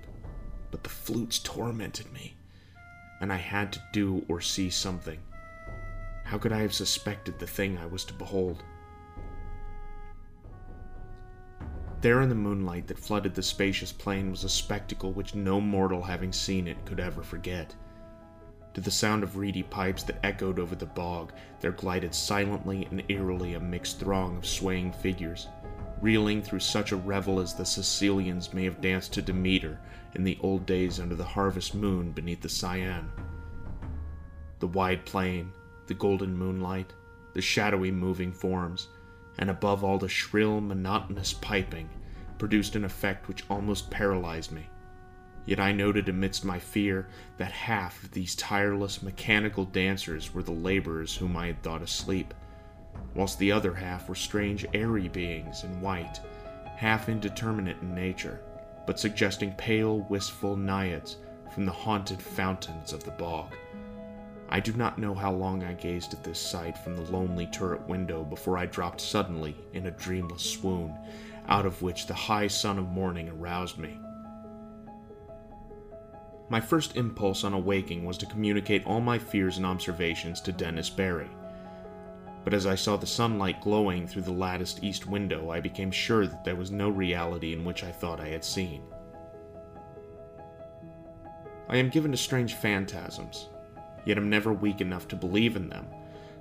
but 0.70 0.82
the 0.82 0.90
flutes 0.90 1.38
tormented 1.40 2.12
me, 2.12 2.34
and 3.20 3.32
I 3.32 3.36
had 3.36 3.72
to 3.72 3.82
do 3.92 4.24
or 4.28 4.40
see 4.40 4.70
something. 4.70 5.18
How 6.24 6.38
could 6.38 6.52
I 6.52 6.60
have 6.60 6.74
suspected 6.74 7.38
the 7.38 7.46
thing 7.46 7.78
I 7.78 7.86
was 7.86 8.04
to 8.06 8.14
behold? 8.14 8.64
There 12.00 12.20
in 12.20 12.28
the 12.28 12.34
moonlight 12.34 12.86
that 12.88 12.98
flooded 12.98 13.34
the 13.34 13.42
spacious 13.42 13.92
plain 13.92 14.30
was 14.30 14.44
a 14.44 14.48
spectacle 14.48 15.12
which 15.12 15.34
no 15.34 15.60
mortal 15.60 16.02
having 16.02 16.32
seen 16.32 16.66
it 16.66 16.84
could 16.84 17.00
ever 17.00 17.22
forget. 17.22 17.74
To 18.74 18.80
the 18.80 18.90
sound 18.90 19.22
of 19.22 19.36
reedy 19.36 19.62
pipes 19.62 20.02
that 20.02 20.18
echoed 20.24 20.58
over 20.58 20.74
the 20.74 20.86
bog, 20.86 21.32
there 21.60 21.72
glided 21.72 22.14
silently 22.14 22.86
and 22.90 23.04
eerily 23.08 23.54
a 23.54 23.60
mixed 23.60 24.00
throng 24.00 24.36
of 24.36 24.44
swaying 24.44 24.92
figures, 24.92 25.48
reeling 26.00 26.42
through 26.42 26.60
such 26.60 26.90
a 26.90 26.96
revel 26.96 27.38
as 27.38 27.54
the 27.54 27.64
Sicilians 27.64 28.52
may 28.52 28.64
have 28.64 28.80
danced 28.80 29.12
to 29.12 29.22
Demeter 29.22 29.78
in 30.14 30.24
the 30.24 30.38
old 30.42 30.66
days 30.66 31.00
under 31.00 31.14
the 31.14 31.24
harvest 31.24 31.74
moon 31.74 32.10
beneath 32.12 32.40
the 32.40 32.48
Cyane. 32.48 33.10
The 34.58 34.66
wide 34.66 35.06
plain, 35.06 35.52
the 35.86 35.94
golden 35.94 36.36
moonlight, 36.36 36.92
the 37.32 37.42
shadowy 37.42 37.90
moving 37.90 38.32
forms, 38.32 38.88
and 39.38 39.50
above 39.50 39.82
all 39.82 39.98
the 39.98 40.08
shrill, 40.08 40.60
monotonous 40.60 41.32
piping, 41.32 41.88
produced 42.38 42.76
an 42.76 42.84
effect 42.84 43.28
which 43.28 43.44
almost 43.48 43.90
paralyzed 43.90 44.52
me. 44.52 44.68
Yet 45.46 45.60
I 45.60 45.72
noted 45.72 46.08
amidst 46.08 46.44
my 46.44 46.58
fear 46.58 47.08
that 47.36 47.52
half 47.52 48.02
of 48.02 48.12
these 48.12 48.34
tireless 48.34 49.02
mechanical 49.02 49.64
dancers 49.64 50.32
were 50.32 50.42
the 50.42 50.52
laborers 50.52 51.16
whom 51.16 51.36
I 51.36 51.48
had 51.48 51.62
thought 51.62 51.82
asleep, 51.82 52.32
whilst 53.14 53.38
the 53.38 53.52
other 53.52 53.74
half 53.74 54.08
were 54.08 54.14
strange 54.14 54.64
airy 54.72 55.08
beings 55.08 55.64
in 55.64 55.80
white, 55.80 56.20
half 56.76 57.08
indeterminate 57.08 57.76
in 57.82 57.94
nature, 57.94 58.40
but 58.86 58.98
suggesting 58.98 59.52
pale, 59.52 60.00
wistful 60.08 60.56
naiads 60.56 61.16
from 61.52 61.66
the 61.66 61.72
haunted 61.72 62.20
fountains 62.20 62.92
of 62.92 63.04
the 63.04 63.10
bog. 63.12 63.52
I 64.54 64.60
do 64.60 64.72
not 64.74 65.00
know 65.00 65.14
how 65.14 65.32
long 65.32 65.64
I 65.64 65.72
gazed 65.72 66.14
at 66.14 66.22
this 66.22 66.38
sight 66.38 66.78
from 66.78 66.94
the 66.94 67.10
lonely 67.10 67.46
turret 67.46 67.88
window 67.88 68.22
before 68.22 68.56
I 68.56 68.66
dropped 68.66 69.00
suddenly 69.00 69.56
in 69.72 69.86
a 69.86 69.90
dreamless 69.90 70.48
swoon, 70.48 70.96
out 71.48 71.66
of 71.66 71.82
which 71.82 72.06
the 72.06 72.14
high 72.14 72.46
sun 72.46 72.78
of 72.78 72.88
morning 72.88 73.28
aroused 73.28 73.78
me. 73.78 73.98
My 76.48 76.60
first 76.60 76.96
impulse 76.96 77.42
on 77.42 77.52
awaking 77.52 78.04
was 78.04 78.16
to 78.18 78.26
communicate 78.26 78.86
all 78.86 79.00
my 79.00 79.18
fears 79.18 79.56
and 79.56 79.66
observations 79.66 80.40
to 80.42 80.52
Denys 80.52 80.88
Barry. 80.88 81.30
But 82.44 82.54
as 82.54 82.64
I 82.64 82.76
saw 82.76 82.96
the 82.96 83.08
sunlight 83.08 83.60
glowing 83.60 84.06
through 84.06 84.22
the 84.22 84.30
latticed 84.30 84.84
east 84.84 85.04
window, 85.04 85.50
I 85.50 85.58
became 85.58 85.90
sure 85.90 86.28
that 86.28 86.44
there 86.44 86.54
was 86.54 86.70
no 86.70 86.90
reality 86.90 87.52
in 87.54 87.64
which 87.64 87.82
I 87.82 87.90
thought 87.90 88.20
I 88.20 88.28
had 88.28 88.44
seen. 88.44 88.84
I 91.68 91.78
am 91.78 91.88
given 91.88 92.12
to 92.12 92.16
strange 92.16 92.54
phantasms, 92.54 93.48
yet 94.04 94.16
am 94.16 94.28
never 94.28 94.52
weak 94.52 94.80
enough 94.80 95.08
to 95.08 95.16
believe 95.16 95.56
in 95.56 95.68
them, 95.68 95.86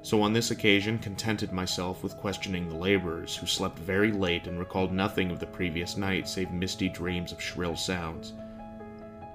so 0.01 0.22
on 0.22 0.34
this 0.34 0.51
occasion 0.51 1.00
contented 1.00 1.51
myself 1.51 2.03
with 2.03 2.17
questioning 2.17 2.67
the 2.67 2.75
laborers, 2.75 3.36
who 3.36 3.48
slept 3.48 3.79
very 3.79 4.12
late 4.12 4.48
and 4.48 4.60
recalled 4.60 4.91
nothing 4.91 5.32
of 5.32 5.39
the 5.39 5.46
previous 5.46 5.96
night 5.96 6.27
save 6.27 6.51
misty 6.51 6.89
dreams 6.89 7.32
of 7.32 7.41
shrill 7.41 7.75
sounds. 7.75 8.34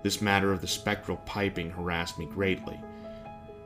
This 0.03 0.21
matter 0.21 0.53
of 0.53 0.61
the 0.61 0.67
spectral 0.67 1.17
piping 1.25 1.71
harassed 1.71 2.19
me 2.19 2.27
greatly, 2.27 2.79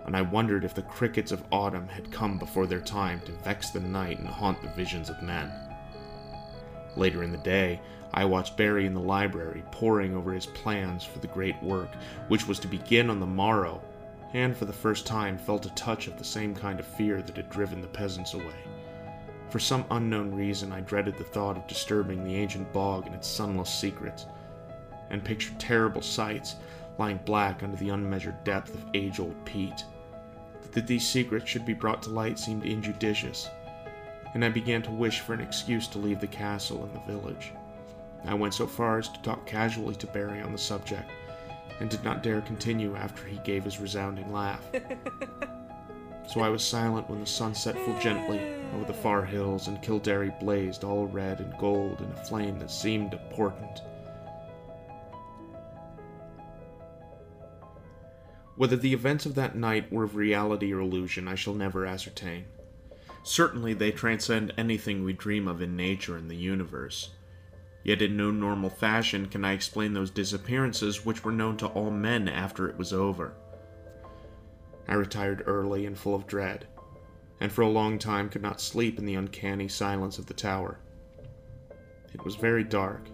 and 0.07 0.17
I 0.17 0.23
wondered 0.23 0.65
if 0.65 0.75
the 0.75 0.83
crickets 0.83 1.33
of 1.33 1.45
autumn 1.51 1.89
had 1.89 2.13
come 2.13 2.39
before 2.39 2.67
their 2.67 2.81
time 2.81 3.21
to 3.23 3.33
vex 3.33 3.71
the 3.71 3.81
night 3.81 4.19
and 4.19 4.29
haunt 4.29 4.63
the 4.63 4.69
visions 4.69 5.11
of 5.11 5.23
men. 5.23 5.51
Later 6.97 7.23
in 7.23 7.33
the 7.33 7.39
day, 7.39 7.81
I 8.15 8.25
watched 8.25 8.57
Barry 8.57 8.87
in 8.87 8.95
the 8.95 9.01
library 9.01 9.65
poring 9.71 10.15
over 10.15 10.33
his 10.33 10.47
plans 10.47 11.03
for 11.03 11.19
the 11.19 11.27
great 11.27 11.61
work 11.63 11.91
which 12.29 12.47
was 12.47 12.59
to 12.61 12.69
begin 12.69 13.09
on 13.09 13.21
the 13.21 13.27
morrow 13.27 13.83
and 14.35 14.57
for 14.57 14.65
the 14.65 14.73
first 14.73 15.07
time 15.07 15.37
felt 15.37 15.67
a 15.67 15.71
touch 15.75 16.07
of 16.07 16.19
the 16.19 16.25
same 16.25 16.55
kind 16.55 16.81
of 16.81 16.87
fear 16.87 17.23
that 17.23 17.37
had 17.37 17.51
driven 17.51 17.81
the 17.81 17.89
peasants 17.89 18.35
away. 18.35 18.55
For 19.51 19.59
some 19.59 19.85
unknown 19.91 20.35
reason, 20.35 20.73
I 20.73 20.81
dreaded 20.81 21.19
the 21.19 21.25
thought 21.25 21.59
of 21.59 21.67
disturbing 21.67 22.25
the 22.25 22.37
ancient 22.37 22.73
bog 22.73 23.07
and 23.07 23.15
its 23.15 23.29
sunless 23.29 23.69
secrets, 23.69 24.27
and 25.11 25.23
pictured 25.23 25.61
terrible 25.61 26.01
sights 26.01 26.57
lying 26.99 27.21
black 27.25 27.63
under 27.63 27.77
the 27.77 27.91
unmeasured 27.91 28.45
depth 28.45 28.75
of 28.75 28.87
age 28.95 29.21
old 29.21 29.45
peat. 29.45 29.85
That 30.73 30.87
these 30.87 31.07
secrets 31.07 31.51
should 31.51 31.67
be 31.67 31.75
brought 31.75 32.03
to 32.05 32.11
light 32.11 32.39
seemed 32.39 32.65
injudicious, 32.65 33.51
and 34.33 34.43
I 34.43 34.49
began 34.49 34.81
to 34.83 34.91
wish 34.91 35.21
for 35.21 35.35
an 35.35 35.43
excuse 35.43 35.87
to 35.89 35.99
leave 35.99 36.21
the 36.21 36.27
castle 36.27 36.85
and 36.85 36.95
the 36.95 37.13
village. 37.13 37.53
I 38.25 38.35
went 38.35 38.55
so 38.55 38.67
far 38.67 38.99
as 38.99 39.09
to 39.09 39.21
talk 39.21 39.45
casually 39.47 39.97
to 39.97 40.07
Barry 40.07 40.41
on 40.41 40.53
the 40.53 40.59
subject, 40.59 41.11
and 41.81 41.91
did 41.91 42.05
not 42.05 42.23
dare 42.23 42.41
continue 42.43 42.95
after 42.97 43.27
he 43.27 43.39
gave 43.39 43.65
his 43.65 43.81
resounding 43.81 44.33
laugh. 44.33 44.65
so 46.33 46.41
I 46.41 46.49
was 46.49 46.63
silent 46.63 47.09
when 47.11 47.21
the 47.21 47.27
sun 47.27 47.55
set 47.55 47.79
full 47.79 47.99
gently 47.99 48.41
over 48.75 48.85
the 48.85 48.93
far 48.93 49.25
hills 49.25 49.69
and 49.69 49.83
Kilderry 49.83 50.31
blazed 50.41 50.85
all 50.85 51.07
red 51.07 51.41
and 51.41 51.57
gold 51.59 52.01
in 52.01 52.11
a 52.11 52.25
flame 52.25 52.59
that 52.59 52.71
seemed 52.71 53.15
a 53.15 53.19
portent. 53.31 53.83
Whether 58.57 58.77
the 58.77 58.93
events 58.93 59.27
of 59.27 59.35
that 59.35 59.57
night 59.57 59.91
were 59.91 60.05
of 60.05 60.15
reality 60.15 60.73
or 60.73 60.81
illusion, 60.81 61.27
I 61.27 61.35
shall 61.35 61.55
never 61.55 61.87
ascertain. 61.87 62.45
Certainly, 63.25 63.75
they 63.75 63.91
transcend 63.93 64.53
anything 64.59 65.05
we 65.05 65.13
dream 65.13 65.49
of 65.49 65.63
in 65.63 65.77
nature 65.77 66.17
and 66.17 66.31
the 66.31 66.37
universe. 66.37 67.11
Yet 67.85 68.01
in 68.01 68.17
no 68.17 68.31
normal 68.31 68.71
fashion 68.71 69.27
can 69.27 69.45
I 69.45 69.53
explain 69.53 69.93
those 69.93 70.11
disappearances 70.11 71.05
which 71.05 71.25
were 71.25 71.33
known 71.33 71.57
to 71.59 71.67
all 71.67 71.91
men 71.91 72.29
after 72.29 72.69
it 72.69 72.79
was 72.79 72.93
over. 72.93 73.35
I 74.87 74.95
retired 74.95 75.43
early 75.47 75.87
and 75.87 75.99
full 75.99 76.15
of 76.15 76.27
dread, 76.27 76.67
and 77.41 77.51
for 77.51 77.63
a 77.63 77.69
long 77.69 77.99
time 77.99 78.29
could 78.29 78.43
not 78.43 78.61
sleep 78.61 78.99
in 78.99 79.07
the 79.07 79.17
uncanny 79.17 79.67
silence 79.67 80.19
of 80.19 80.27
the 80.27 80.35
tower. 80.35 80.79
It 82.15 82.25
was 82.25 82.37
very 82.37 82.63
dark, 82.63 83.09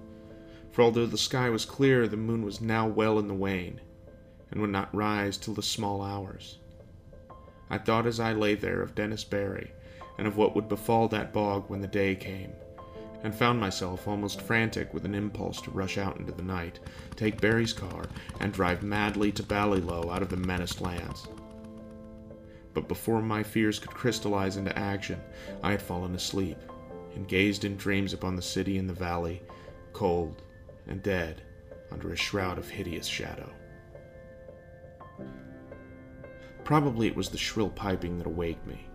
for 0.71 0.83
although 0.83 1.07
the 1.07 1.17
sky 1.17 1.49
was 1.49 1.65
clear, 1.65 2.07
the 2.07 2.17
moon 2.17 2.45
was 2.45 2.61
now 2.61 2.87
well 2.87 3.19
in 3.19 3.27
the 3.27 3.35
wane, 3.35 3.81
and 4.51 4.61
would 4.61 4.71
not 4.71 4.95
rise 4.95 5.39
till 5.39 5.55
the 5.55 5.63
small 5.63 6.03
hours. 6.03 6.59
I 7.71 7.79
thought 7.79 8.07
as 8.07 8.21
I 8.21 8.33
lay 8.33 8.55
there 8.55 8.83
of 8.83 8.95
Denys 8.95 9.25
Barry, 9.25 9.71
and 10.19 10.27
of 10.27 10.37
what 10.37 10.55
would 10.55 10.69
befall 10.69 11.09
that 11.09 11.33
bog 11.33 11.65
when 11.69 11.81
the 11.81 11.89
day 11.89 12.15
came 12.15 12.53
and 13.23 13.35
found 13.35 13.59
myself 13.59 14.07
almost 14.07 14.41
frantic 14.41 14.95
with 14.95 15.05
an 15.05 15.15
impulse 15.15 15.61
to 15.63 15.71
rush 15.71 15.99
out 15.99 16.19
into 16.19 16.33
the 16.33 16.43
night, 16.43 16.79
take 17.17 17.41
Barry's 17.41 17.73
car, 17.73 18.05
and 18.41 18.53
drive 18.53 18.83
madly 18.83 19.33
to 19.33 19.43
Ballylough 19.43 20.13
out 20.13 20.23
of 20.23 20.29
the 20.29 20.37
menaced 20.37 20.81
lands. 20.81 21.27
But 22.75 22.89
before 22.89 23.21
my 23.23 23.43
fears 23.43 23.79
could 23.79 23.91
crystallize 23.91 24.57
into 24.57 24.79
action, 24.79 25.21
I 25.63 25.73
had 25.73 25.83
fallen 25.83 26.15
asleep, 26.15 26.59
and 27.15 27.27
gazed 27.27 27.65
in 27.65 27.77
dreams 27.77 28.13
upon 28.13 28.37
the 28.37 28.43
city 28.43 28.79
and 28.79 28.89
the 28.89 28.95
valley, 28.95 29.43
cold 29.93 30.43
and 30.87 31.03
dead 31.03 31.43
under 31.91 32.13
a 32.13 32.17
shroud 32.17 32.59
of 32.59 32.69
hideous 32.69 33.07
shadow. 33.07 33.51
Probably 36.65 37.07
it 37.07 37.17
was 37.17 37.31
the 37.31 37.39
shrill 37.39 37.71
piping 37.71 38.19
that 38.19 38.27
awaked 38.27 38.67
me. 38.67 38.87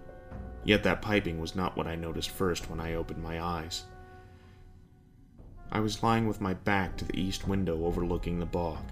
Yet 0.63 0.83
that 0.83 1.01
piping 1.01 1.41
was 1.41 1.55
not 1.55 1.75
what 1.75 1.87
I 1.87 1.95
noticed 1.95 2.29
first 2.29 2.69
when 2.69 2.79
I 2.79 2.93
opened 2.93 3.21
my 3.21 3.41
eyes. 3.41 3.83
I 5.73 5.79
was 5.79 6.03
lying 6.03 6.27
with 6.27 6.39
my 6.39 6.53
back 6.53 6.95
to 6.97 7.05
the 7.05 7.19
east 7.19 7.47
window 7.47 7.83
overlooking 7.85 8.37
the 8.37 8.45
bog, 8.45 8.83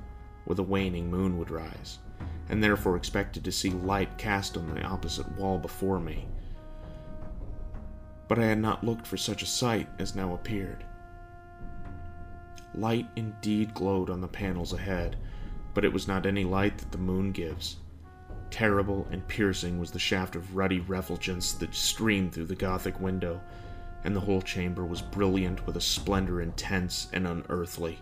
where 0.45 0.55
the 0.55 0.63
waning 0.63 1.11
moon 1.11 1.37
would 1.37 1.51
rise, 1.51 1.99
and 2.49 2.63
therefore 2.63 2.95
expected 2.95 3.43
to 3.43 3.51
see 3.51 3.69
light 3.69 4.17
cast 4.17 4.57
on 4.57 4.73
the 4.73 4.81
opposite 4.81 5.31
wall 5.33 5.59
before 5.59 5.99
me. 5.99 6.27
But 8.27 8.39
I 8.39 8.45
had 8.45 8.57
not 8.57 8.83
looked 8.83 9.05
for 9.05 9.15
such 9.15 9.43
a 9.43 9.45
sight 9.45 9.89
as 9.99 10.15
now 10.15 10.33
appeared. 10.33 10.83
Light 12.73 13.07
indeed 13.15 13.75
glowed 13.75 14.09
on 14.09 14.19
the 14.19 14.27
panels 14.27 14.73
ahead, 14.73 15.17
but 15.75 15.85
it 15.85 15.93
was 15.93 16.07
not 16.07 16.25
any 16.25 16.43
light 16.43 16.79
that 16.79 16.91
the 16.91 16.97
moon 16.97 17.31
gives. 17.31 17.75
Terrible 18.49 19.05
and 19.11 19.27
piercing 19.27 19.79
was 19.79 19.91
the 19.91 19.99
shaft 19.99 20.35
of 20.35 20.55
ruddy 20.55 20.79
refulgence 20.79 21.53
that 21.53 21.75
streamed 21.75 22.33
through 22.33 22.45
the 22.45 22.55
Gothic 22.55 22.99
window, 22.99 23.39
and 24.03 24.15
the 24.15 24.19
whole 24.19 24.41
chamber 24.41 24.85
was 24.85 25.01
brilliant 25.01 25.65
with 25.65 25.77
a 25.77 25.81
splendor 25.81 26.41
intense 26.41 27.07
and 27.13 27.27
unearthly. 27.27 27.99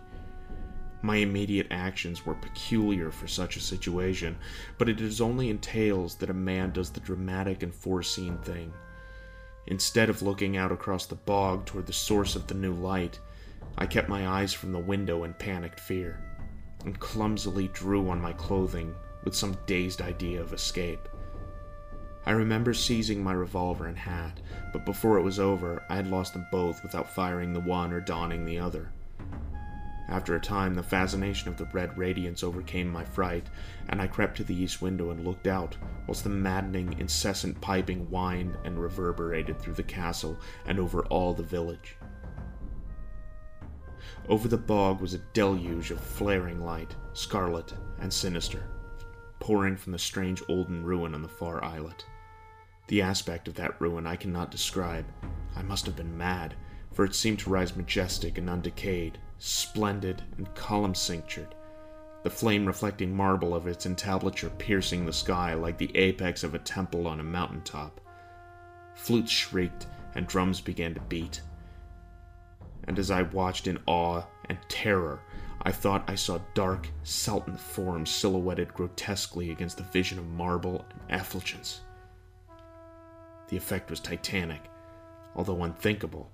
My 1.02 1.16
immediate 1.16 1.68
actions 1.70 2.26
were 2.26 2.34
peculiar 2.34 3.10
for 3.10 3.26
such 3.26 3.56
a 3.56 3.60
situation, 3.60 4.36
but 4.76 4.88
it 4.88 5.00
is 5.00 5.20
only 5.20 5.48
in 5.48 5.58
tales 5.58 6.14
that 6.16 6.30
a 6.30 6.34
man 6.34 6.72
does 6.72 6.90
the 6.90 7.00
dramatic 7.00 7.62
and 7.62 7.74
foreseen 7.74 8.36
thing. 8.38 8.72
Instead 9.66 10.10
of 10.10 10.20
looking 10.20 10.56
out 10.56 10.72
across 10.72 11.06
the 11.06 11.14
bog 11.14 11.64
toward 11.64 11.86
the 11.86 11.92
source 11.92 12.36
of 12.36 12.46
the 12.46 12.54
new 12.54 12.74
light, 12.74 13.18
I 13.78 13.86
kept 13.86 14.08
my 14.08 14.28
eyes 14.28 14.52
from 14.52 14.72
the 14.72 14.78
window 14.78 15.24
in 15.24 15.32
panicked 15.34 15.80
fear, 15.80 16.20
and 16.84 16.98
clumsily 16.98 17.68
drew 17.68 18.10
on 18.10 18.20
my 18.20 18.32
clothing 18.32 18.94
with 19.24 19.34
some 19.34 19.56
dazed 19.66 20.02
idea 20.02 20.40
of 20.40 20.52
escape. 20.52 21.08
I 22.26 22.32
remember 22.32 22.74
seizing 22.74 23.22
my 23.22 23.32
revolver 23.32 23.86
and 23.86 23.96
hat, 23.96 24.40
but 24.72 24.84
before 24.84 25.18
it 25.18 25.22
was 25.22 25.38
over, 25.38 25.82
I 25.88 25.96
had 25.96 26.06
lost 26.06 26.34
them 26.34 26.46
both 26.52 26.82
without 26.82 27.14
firing 27.14 27.52
the 27.52 27.60
one 27.60 27.92
or 27.92 28.00
donning 28.00 28.44
the 28.44 28.58
other. 28.58 28.92
After 30.10 30.34
a 30.34 30.40
time, 30.40 30.74
the 30.74 30.82
fascination 30.82 31.48
of 31.48 31.56
the 31.56 31.66
red 31.66 31.96
radiance 31.96 32.42
overcame 32.42 32.90
my 32.90 33.04
fright, 33.04 33.46
and 33.88 34.02
I 34.02 34.08
crept 34.08 34.36
to 34.38 34.44
the 34.44 34.60
east 34.60 34.82
window 34.82 35.10
and 35.10 35.24
looked 35.24 35.46
out, 35.46 35.76
whilst 36.06 36.24
the 36.24 36.30
maddening, 36.30 36.98
incessant 36.98 37.60
piping 37.60 38.06
whined 38.06 38.56
and 38.64 38.76
reverberated 38.78 39.60
through 39.60 39.74
the 39.74 39.84
castle 39.84 40.36
and 40.66 40.80
over 40.80 41.04
all 41.06 41.32
the 41.32 41.44
village. 41.44 41.96
Over 44.28 44.48
the 44.48 44.58
bog 44.58 45.00
was 45.00 45.14
a 45.14 45.18
deluge 45.32 45.92
of 45.92 46.00
flaring 46.00 46.64
light, 46.64 46.94
scarlet 47.12 47.72
and 48.00 48.12
sinister, 48.12 48.68
pouring 49.40 49.76
from 49.76 49.92
the 49.92 49.98
strange 49.98 50.42
olden 50.48 50.84
ruin 50.84 51.14
on 51.14 51.22
the 51.22 51.28
far 51.28 51.64
islet. 51.64 52.04
The 52.86 53.02
aspect 53.02 53.48
of 53.48 53.54
that 53.54 53.80
ruin 53.80 54.06
I 54.06 54.16
cannot 54.16 54.50
describe. 54.50 55.06
I 55.56 55.62
must 55.62 55.86
have 55.86 55.96
been 55.96 56.16
mad, 56.16 56.54
for 56.92 57.04
it 57.04 57.14
seemed 57.14 57.38
to 57.40 57.50
rise 57.50 57.74
majestic 57.74 58.38
and 58.38 58.48
undecayed, 58.48 59.14
splendid 59.38 60.22
and 60.36 60.54
column 60.54 60.94
cinctured, 60.94 61.54
the 62.22 62.30
flame 62.30 62.66
reflecting 62.66 63.14
marble 63.14 63.54
of 63.54 63.66
its 63.66 63.86
entablature 63.86 64.50
piercing 64.58 65.06
the 65.06 65.12
sky 65.12 65.54
like 65.54 65.78
the 65.78 65.96
apex 65.96 66.44
of 66.44 66.54
a 66.54 66.58
temple 66.58 67.06
on 67.06 67.20
a 67.20 67.24
mountain 67.24 67.62
top. 67.62 68.00
Flutes 68.94 69.32
shrieked 69.32 69.86
and 70.14 70.26
drums 70.26 70.60
began 70.60 70.92
to 70.94 71.00
beat. 71.00 71.40
And 72.90 72.98
as 72.98 73.12
I 73.12 73.22
watched 73.22 73.68
in 73.68 73.78
awe 73.86 74.24
and 74.46 74.58
terror, 74.68 75.20
I 75.62 75.70
thought 75.70 76.10
I 76.10 76.16
saw 76.16 76.40
dark, 76.54 76.88
saltant 77.04 77.60
forms 77.60 78.10
silhouetted 78.10 78.74
grotesquely 78.74 79.52
against 79.52 79.76
the 79.76 79.84
vision 79.84 80.18
of 80.18 80.26
marble 80.26 80.84
and 81.08 81.20
effulgence. 81.20 81.82
The 83.46 83.56
effect 83.56 83.90
was 83.90 84.00
titanic, 84.00 84.62
although 85.36 85.62
unthinkable, 85.62 86.32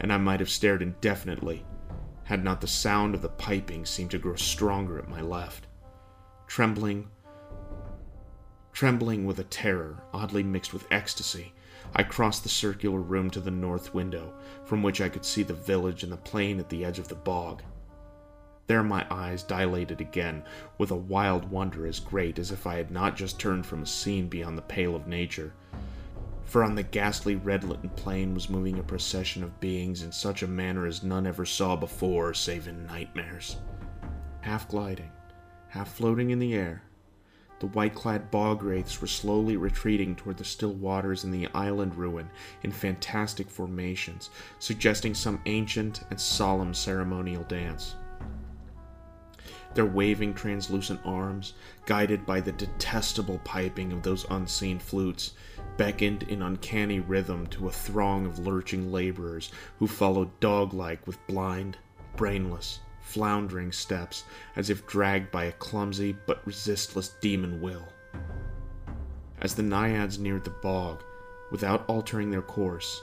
and 0.00 0.12
I 0.12 0.16
might 0.16 0.40
have 0.40 0.50
stared 0.50 0.82
indefinitely 0.82 1.64
had 2.24 2.42
not 2.42 2.60
the 2.60 2.66
sound 2.66 3.14
of 3.14 3.22
the 3.22 3.28
piping 3.28 3.86
seemed 3.86 4.10
to 4.10 4.18
grow 4.18 4.34
stronger 4.34 4.98
at 4.98 5.08
my 5.08 5.20
left. 5.20 5.68
Trembling, 6.48 7.08
trembling 8.72 9.26
with 9.26 9.38
a 9.38 9.44
terror 9.44 10.02
oddly 10.12 10.42
mixed 10.42 10.72
with 10.72 10.88
ecstasy, 10.90 11.52
I 11.94 12.02
crossed 12.02 12.42
the 12.42 12.48
circular 12.48 13.00
room 13.00 13.30
to 13.30 13.40
the 13.40 13.50
north 13.50 13.94
window, 13.94 14.34
from 14.64 14.82
which 14.82 15.00
I 15.00 15.08
could 15.08 15.24
see 15.24 15.42
the 15.42 15.54
village 15.54 16.02
and 16.02 16.12
the 16.12 16.16
plain 16.16 16.58
at 16.58 16.68
the 16.68 16.84
edge 16.84 16.98
of 16.98 17.08
the 17.08 17.14
bog. 17.14 17.62
There 18.66 18.82
my 18.82 19.06
eyes 19.10 19.42
dilated 19.42 20.00
again 20.00 20.42
with 20.78 20.90
a 20.90 20.96
wild 20.96 21.50
wonder 21.50 21.86
as 21.86 22.00
great 22.00 22.38
as 22.38 22.50
if 22.50 22.66
I 22.66 22.76
had 22.76 22.90
not 22.90 23.16
just 23.16 23.38
turned 23.38 23.66
from 23.66 23.82
a 23.82 23.86
scene 23.86 24.28
beyond 24.28 24.56
the 24.56 24.62
pale 24.62 24.96
of 24.96 25.06
nature. 25.06 25.52
For 26.44 26.64
on 26.64 26.74
the 26.74 26.82
ghastly 26.82 27.36
red-lit 27.36 27.96
plain 27.96 28.34
was 28.34 28.48
moving 28.48 28.78
a 28.78 28.82
procession 28.82 29.42
of 29.42 29.60
beings 29.60 30.02
in 30.02 30.12
such 30.12 30.42
a 30.42 30.48
manner 30.48 30.86
as 30.86 31.02
none 31.02 31.26
ever 31.26 31.44
saw 31.44 31.76
before 31.76 32.32
save 32.32 32.68
in 32.68 32.86
nightmares. 32.86 33.56
Half 34.40 34.68
gliding, 34.68 35.10
half 35.68 35.94
floating 35.94 36.30
in 36.30 36.38
the 36.38 36.54
air, 36.54 36.82
the 37.60 37.66
white-clad 37.68 38.30
bog 38.30 38.62
wraiths 38.62 39.00
were 39.00 39.06
slowly 39.06 39.56
retreating 39.56 40.16
toward 40.16 40.36
the 40.36 40.44
still 40.44 40.72
waters 40.72 41.24
in 41.24 41.30
the 41.30 41.48
island 41.54 41.94
ruin 41.96 42.28
in 42.62 42.70
fantastic 42.70 43.48
formations, 43.48 44.30
suggesting 44.58 45.14
some 45.14 45.40
ancient 45.46 46.02
and 46.10 46.20
solemn 46.20 46.74
ceremonial 46.74 47.44
dance. 47.44 47.94
Their 49.74 49.86
waving 49.86 50.34
translucent 50.34 51.00
arms, 51.04 51.54
guided 51.84 52.24
by 52.24 52.40
the 52.40 52.52
detestable 52.52 53.40
piping 53.44 53.92
of 53.92 54.02
those 54.02 54.24
unseen 54.30 54.78
flutes, 54.78 55.32
beckoned 55.76 56.22
in 56.24 56.42
uncanny 56.42 57.00
rhythm 57.00 57.46
to 57.48 57.66
a 57.66 57.72
throng 57.72 58.24
of 58.24 58.38
lurching 58.38 58.92
laborers 58.92 59.50
who 59.78 59.88
followed 59.88 60.38
dog 60.38 60.72
like 60.72 61.04
with 61.06 61.24
blind, 61.26 61.76
brainless, 62.16 62.78
floundering 63.04 63.70
steps 63.70 64.24
as 64.56 64.70
if 64.70 64.86
dragged 64.86 65.30
by 65.30 65.44
a 65.44 65.52
clumsy 65.52 66.16
but 66.26 66.44
resistless 66.46 67.10
demon 67.20 67.60
will. 67.60 67.86
As 69.40 69.54
the 69.54 69.62
naiads 69.62 70.18
neared 70.18 70.44
the 70.44 70.50
bog, 70.50 71.02
without 71.50 71.84
altering 71.86 72.30
their 72.30 72.42
course, 72.42 73.02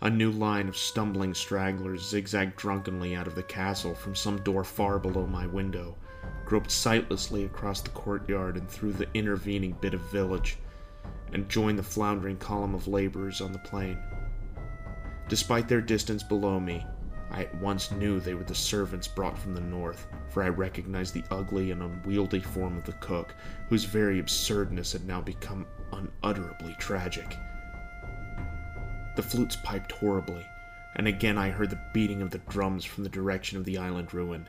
a 0.00 0.10
new 0.10 0.30
line 0.30 0.68
of 0.68 0.76
stumbling 0.76 1.32
stragglers 1.32 2.08
zigzagged 2.08 2.56
drunkenly 2.56 3.14
out 3.14 3.26
of 3.26 3.34
the 3.34 3.42
castle 3.42 3.94
from 3.94 4.14
some 4.14 4.42
door 4.42 4.64
far 4.64 4.98
below 4.98 5.26
my 5.26 5.46
window, 5.46 5.96
groped 6.44 6.70
sightlessly 6.70 7.44
across 7.44 7.80
the 7.80 7.90
courtyard 7.90 8.56
and 8.56 8.68
through 8.68 8.92
the 8.92 9.08
intervening 9.14 9.76
bit 9.80 9.94
of 9.94 10.00
village, 10.10 10.58
and 11.32 11.48
joined 11.48 11.78
the 11.78 11.82
floundering 11.82 12.36
column 12.36 12.74
of 12.74 12.88
laborers 12.88 13.40
on 13.40 13.52
the 13.52 13.58
plain. 13.60 13.98
Despite 15.28 15.68
their 15.68 15.80
distance 15.80 16.22
below 16.22 16.60
me, 16.60 16.84
I 17.30 17.42
at 17.42 17.54
once 17.56 17.90
knew 17.90 18.20
they 18.20 18.34
were 18.34 18.44
the 18.44 18.54
servants 18.54 19.08
brought 19.08 19.38
from 19.38 19.54
the 19.54 19.60
north, 19.60 20.06
for 20.28 20.42
I 20.42 20.48
recognized 20.48 21.14
the 21.14 21.24
ugly 21.30 21.70
and 21.70 21.82
unwieldy 21.82 22.40
form 22.40 22.76
of 22.76 22.84
the 22.84 22.92
cook, 22.94 23.34
whose 23.68 23.84
very 23.84 24.18
absurdness 24.18 24.92
had 24.92 25.06
now 25.06 25.20
become 25.20 25.66
unutterably 25.92 26.76
tragic. 26.78 27.36
The 29.16 29.22
flutes 29.22 29.56
piped 29.64 29.92
horribly, 29.92 30.46
and 30.96 31.08
again 31.08 31.38
I 31.38 31.50
heard 31.50 31.70
the 31.70 31.82
beating 31.92 32.22
of 32.22 32.30
the 32.30 32.38
drums 32.38 32.84
from 32.84 33.02
the 33.04 33.10
direction 33.10 33.58
of 33.58 33.64
the 33.64 33.78
island 33.78 34.14
ruin. 34.14 34.48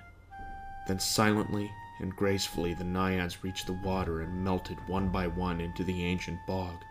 Then 0.88 1.00
silently 1.00 1.72
and 2.00 2.16
gracefully 2.16 2.74
the 2.74 2.84
naiads 2.84 3.44
reached 3.44 3.66
the 3.66 3.74
water 3.74 4.22
and 4.22 4.44
melted 4.44 4.78
one 4.88 5.10
by 5.10 5.28
one 5.28 5.60
into 5.60 5.84
the 5.84 6.04
ancient 6.04 6.46
bog, 6.46 6.84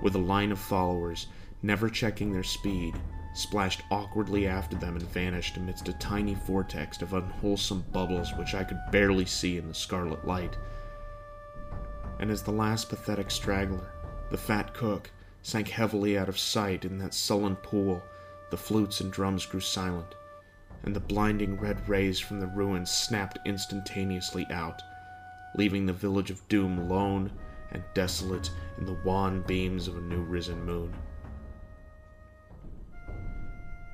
with 0.00 0.14
a 0.14 0.18
line 0.18 0.52
of 0.52 0.58
followers, 0.58 1.28
never 1.62 1.88
checking 1.88 2.32
their 2.32 2.42
speed, 2.42 2.94
splashed 3.38 3.82
awkwardly 3.90 4.48
after 4.48 4.76
them 4.76 4.96
and 4.96 5.08
vanished 5.10 5.56
amidst 5.56 5.88
a 5.88 5.92
tiny 5.94 6.34
vortex 6.34 7.00
of 7.02 7.14
unwholesome 7.14 7.84
bubbles 7.92 8.34
which 8.34 8.54
I 8.54 8.64
could 8.64 8.80
barely 8.90 9.24
see 9.24 9.56
in 9.56 9.68
the 9.68 9.74
scarlet 9.74 10.26
light. 10.26 10.56
And 12.18 12.30
as 12.30 12.42
the 12.42 12.50
last 12.50 12.88
pathetic 12.88 13.30
straggler, 13.30 13.92
the 14.30 14.36
fat 14.36 14.74
cook, 14.74 15.10
sank 15.42 15.68
heavily 15.68 16.18
out 16.18 16.28
of 16.28 16.38
sight 16.38 16.84
in 16.84 16.98
that 16.98 17.14
sullen 17.14 17.54
pool, 17.56 18.02
the 18.50 18.56
flutes 18.56 19.00
and 19.00 19.12
drums 19.12 19.46
grew 19.46 19.60
silent, 19.60 20.16
and 20.82 20.94
the 20.94 21.00
blinding 21.00 21.60
red 21.60 21.88
rays 21.88 22.18
from 22.18 22.40
the 22.40 22.46
ruins 22.48 22.90
snapped 22.90 23.38
instantaneously 23.46 24.46
out, 24.50 24.82
leaving 25.54 25.86
the 25.86 25.92
village 25.92 26.30
of 26.30 26.46
Doom 26.48 26.88
lone 26.88 27.30
and 27.70 27.84
desolate 27.94 28.50
in 28.78 28.84
the 28.84 28.98
wan 29.04 29.42
beams 29.42 29.86
of 29.86 29.96
a 29.96 30.00
new 30.00 30.22
risen 30.22 30.64
moon. 30.64 30.92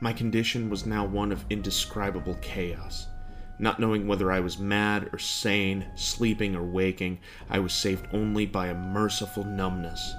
My 0.01 0.13
condition 0.13 0.69
was 0.69 0.87
now 0.87 1.05
one 1.05 1.33
of 1.33 1.45
indescribable 1.49 2.37
chaos. 2.43 3.07
Not 3.59 3.79
knowing 3.79 4.07
whether 4.07 4.33
I 4.33 4.41
was 4.41 4.59
mad 4.59 5.09
or 5.13 5.19
sane, 5.19 5.87
sleeping 5.95 6.57
or 6.57 6.65
waking, 6.65 7.21
I 7.49 7.61
was 7.61 7.73
saved 7.73 8.07
only 8.13 8.47
by 8.47 8.67
a 8.67 8.75
merciful 8.75 9.45
numbness. 9.45 10.15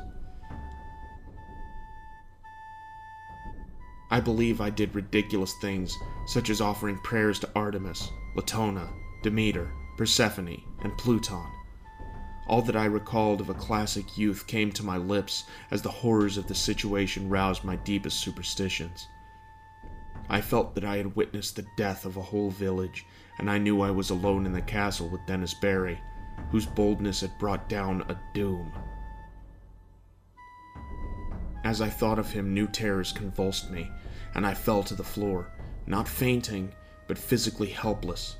I 4.10 4.22
believe 4.22 4.62
I 4.62 4.70
did 4.70 4.96
ridiculous 4.96 5.54
things, 5.60 5.94
such 6.28 6.50
as 6.50 6.62
offering 6.62 6.98
prayers 7.00 7.40
to 7.40 7.50
Artemis, 7.56 8.10
Latona, 8.36 8.88
Demeter, 9.24 9.72
Persephone, 9.98 10.62
and 10.84 10.98
Plouton. 10.98 11.52
All 12.48 12.62
that 12.62 12.76
I 12.76 12.86
recalled 12.86 13.42
of 13.42 13.50
a 13.50 13.56
classic 13.56 14.18
youth 14.18 14.48
came 14.48 14.72
to 14.72 14.86
my 14.86 14.98
lips 14.98 15.46
as 15.72 15.82
the 15.82 15.90
horrors 15.90 16.38
of 16.38 16.48
the 16.48 16.56
situation 16.56 17.28
roused 17.28 17.64
my 17.64 17.76
deepest 17.78 18.20
superstitions. 18.20 19.08
I 20.30 20.42
felt 20.42 20.76
that 20.76 20.84
I 20.84 20.98
had 20.98 21.16
witnessed 21.16 21.56
the 21.56 21.68
death 21.78 22.06
of 22.06 22.18
a 22.18 22.22
whole 22.22 22.50
village, 22.50 23.06
and 23.38 23.50
I 23.50 23.58
knew 23.58 23.82
I 23.82 23.92
was 23.92 24.10
alone 24.10 24.46
in 24.46 24.54
the 24.54 24.62
castle 24.62 25.08
with 25.08 25.26
Denys 25.28 25.54
Barry, 25.62 26.00
whose 26.52 26.66
boldness 26.66 27.22
had 27.22 27.38
brought 27.38 27.70
down 27.70 28.02
a 28.10 28.20
doom. 28.34 28.72
As 31.64 31.82
I 31.82 31.90
thought 31.90 32.20
of 32.20 32.32
him, 32.32 32.54
new 32.54 32.68
terrors 32.68 33.12
convulsed 33.12 33.72
me, 33.72 33.90
and 34.36 34.46
I 34.46 34.54
fell 34.54 34.84
to 34.84 34.96
the 34.96 35.04
floor, 35.04 35.52
not 35.88 36.08
fainting, 36.08 36.74
but 37.08 37.18
physically 37.18 37.70
helpless. 37.70 38.36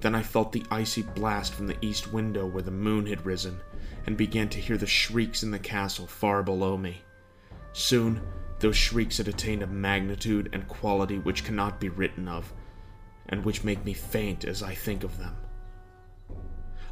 Then 0.00 0.14
I 0.14 0.22
felt 0.22 0.52
the 0.52 0.64
icy 0.70 1.02
blast 1.02 1.54
from 1.54 1.66
the 1.66 1.76
east 1.80 2.12
window 2.12 2.46
where 2.46 2.62
the 2.62 2.70
moon 2.70 3.06
had 3.06 3.24
risen, 3.24 3.60
and 4.06 4.16
began 4.16 4.48
to 4.50 4.60
hear 4.60 4.76
the 4.76 4.86
shrieks 4.86 5.42
in 5.42 5.50
the 5.50 5.58
castle 5.58 6.06
far 6.06 6.42
below 6.42 6.76
me. 6.76 7.02
Soon 7.72 8.20
those 8.60 8.76
shrieks 8.76 9.18
had 9.18 9.28
attained 9.28 9.62
a 9.62 9.66
magnitude 9.66 10.48
and 10.52 10.68
quality 10.68 11.18
which 11.18 11.44
cannot 11.44 11.80
be 11.80 11.88
written 11.88 12.28
of, 12.28 12.52
and 13.28 13.44
which 13.44 13.64
make 13.64 13.84
me 13.84 13.92
faint 13.92 14.44
as 14.44 14.62
I 14.62 14.74
think 14.74 15.04
of 15.04 15.18
them. 15.18 15.36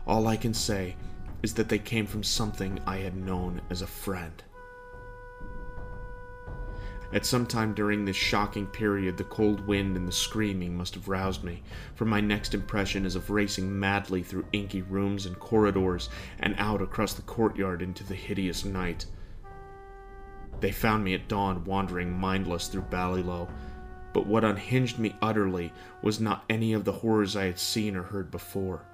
All 0.06 0.26
I 0.26 0.36
can 0.36 0.54
say 0.54 0.96
is 1.42 1.54
that 1.54 1.68
they 1.68 1.78
came 1.78 2.06
from 2.06 2.22
something 2.22 2.80
I 2.86 2.98
had 2.98 3.16
known 3.16 3.60
as 3.70 3.82
a 3.82 3.86
friend. 3.86 4.42
At 7.12 7.26
some 7.26 7.44
time 7.44 7.74
during 7.74 8.04
this 8.04 8.16
shocking 8.16 8.66
period, 8.66 9.16
the 9.16 9.24
cold 9.24 9.66
wind 9.66 9.96
and 9.96 10.06
the 10.06 10.12
screaming 10.12 10.76
must 10.76 10.94
have 10.94 11.08
roused 11.08 11.42
me, 11.42 11.62
for 11.94 12.04
my 12.04 12.20
next 12.20 12.54
impression 12.54 13.04
is 13.04 13.16
of 13.16 13.30
racing 13.30 13.78
madly 13.78 14.22
through 14.22 14.46
inky 14.52 14.82
rooms 14.82 15.26
and 15.26 15.38
corridors 15.38 16.08
and 16.38 16.54
out 16.56 16.80
across 16.80 17.14
the 17.14 17.22
courtyard 17.22 17.82
into 17.82 18.04
the 18.04 18.14
hideous 18.14 18.64
night. 18.64 19.06
They 20.60 20.72
found 20.72 21.04
me 21.04 21.14
at 21.14 21.28
dawn 21.28 21.64
wandering 21.64 22.12
mindless 22.12 22.68
through 22.68 22.82
Ballylough, 22.90 23.48
but 24.12 24.26
what 24.26 24.44
unhinged 24.44 24.98
me 24.98 25.16
utterly 25.22 25.72
was 26.02 26.20
not 26.20 26.44
any 26.50 26.74
of 26.74 26.84
the 26.84 26.92
horrors 26.92 27.34
I 27.34 27.46
had 27.46 27.58
seen 27.58 27.96
or 27.96 28.02
heard 28.02 28.30
before. 28.30 28.84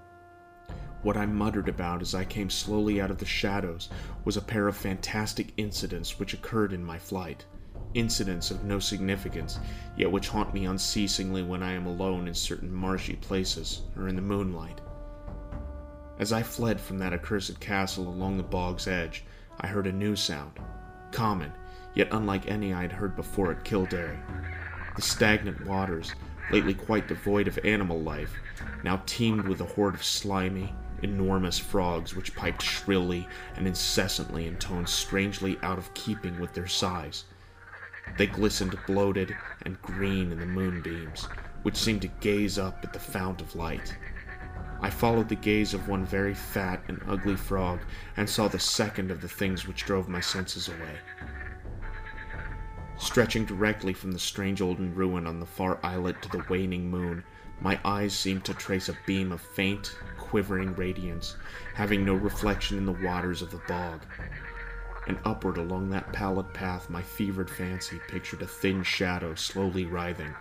What 1.02 1.16
I 1.16 1.26
muttered 1.26 1.68
about 1.68 2.02
as 2.02 2.14
I 2.14 2.24
came 2.24 2.50
slowly 2.50 3.00
out 3.00 3.10
of 3.10 3.18
the 3.18 3.26
shadows 3.26 3.88
was 4.24 4.36
a 4.36 4.42
pair 4.42 4.68
of 4.68 4.76
fantastic 4.76 5.52
incidents 5.56 6.18
which 6.18 6.34
occurred 6.34 6.72
in 6.72 6.84
my 6.84 6.98
flight. 6.98 7.44
Incidents 7.94 8.50
of 8.50 8.64
no 8.64 8.78
significance, 8.78 9.58
yet 9.96 10.10
which 10.10 10.28
haunt 10.28 10.54
me 10.54 10.66
unceasingly 10.66 11.42
when 11.42 11.62
I 11.62 11.72
am 11.72 11.86
alone 11.86 12.28
in 12.28 12.34
certain 12.34 12.72
marshy 12.72 13.16
places 13.16 13.82
or 13.96 14.08
in 14.08 14.16
the 14.16 14.22
moonlight. 14.22 14.80
As 16.18 16.32
I 16.32 16.42
fled 16.42 16.80
from 16.80 16.98
that 16.98 17.12
accursed 17.12 17.58
castle 17.60 18.08
along 18.08 18.36
the 18.36 18.42
bog's 18.42 18.86
edge, 18.86 19.24
I 19.60 19.66
heard 19.66 19.86
a 19.86 19.92
new 19.92 20.14
sound 20.16 20.58
common, 21.16 21.50
yet 21.94 22.08
unlike 22.12 22.46
any 22.46 22.74
I 22.74 22.82
had 22.82 22.92
heard 22.92 23.16
before 23.16 23.50
at 23.50 23.64
Kilderry. 23.64 24.18
The 24.96 25.00
stagnant 25.00 25.64
waters, 25.64 26.12
lately 26.52 26.74
quite 26.74 27.08
devoid 27.08 27.48
of 27.48 27.58
animal 27.64 27.98
life, 28.02 28.34
now 28.84 29.02
teemed 29.06 29.48
with 29.48 29.62
a 29.62 29.64
horde 29.64 29.94
of 29.94 30.04
slimy, 30.04 30.74
enormous 31.02 31.58
frogs 31.58 32.14
which 32.14 32.36
piped 32.36 32.60
shrilly 32.60 33.26
and 33.56 33.66
incessantly 33.66 34.46
in 34.46 34.58
tones 34.58 34.90
strangely 34.90 35.58
out 35.62 35.78
of 35.78 35.92
keeping 35.94 36.38
with 36.38 36.52
their 36.52 36.66
size. 36.66 37.24
They 38.18 38.26
glistened 38.26 38.78
bloated 38.86 39.34
and 39.62 39.80
green 39.80 40.32
in 40.32 40.38
the 40.38 40.44
moonbeams, 40.44 41.28
which 41.62 41.76
seemed 41.76 42.02
to 42.02 42.08
gaze 42.20 42.58
up 42.58 42.80
at 42.84 42.92
the 42.92 42.98
fount 42.98 43.40
of 43.40 43.56
light. 43.56 43.96
I 44.80 44.90
followed 44.90 45.28
the 45.28 45.36
gaze 45.36 45.74
of 45.74 45.88
one 45.88 46.04
very 46.04 46.34
fat 46.34 46.82
and 46.88 47.00
ugly 47.08 47.36
frog 47.36 47.80
and 48.16 48.28
saw 48.28 48.48
the 48.48 48.58
second 48.58 49.10
of 49.10 49.20
the 49.20 49.28
things 49.28 49.66
which 49.66 49.84
drove 49.84 50.08
my 50.08 50.20
senses 50.20 50.68
away. 50.68 50.98
Stretching 52.98 53.44
directly 53.44 53.92
from 53.92 54.12
the 54.12 54.18
strange 54.18 54.60
olden 54.60 54.94
ruin 54.94 55.26
on 55.26 55.40
the 55.40 55.46
far 55.46 55.78
islet 55.82 56.20
to 56.22 56.28
the 56.30 56.44
waning 56.48 56.90
moon, 56.90 57.24
my 57.60 57.78
eyes 57.84 58.16
seemed 58.16 58.44
to 58.44 58.54
trace 58.54 58.88
a 58.88 58.98
beam 59.06 59.32
of 59.32 59.40
faint, 59.40 59.96
quivering 60.18 60.74
radiance, 60.74 61.36
having 61.74 62.04
no 62.04 62.14
reflection 62.14 62.76
in 62.76 62.86
the 62.86 62.92
waters 62.92 63.42
of 63.42 63.50
the 63.50 63.60
bog. 63.68 64.02
And 65.06 65.18
upward 65.24 65.56
along 65.56 65.90
that 65.90 66.12
pallid 66.12 66.52
path, 66.52 66.90
my 66.90 67.02
fevered 67.02 67.48
fancy 67.48 68.00
pictured 68.08 68.42
a 68.42 68.46
thin 68.46 68.82
shadow 68.82 69.34
slowly 69.34 69.86
writhing, 69.86 70.34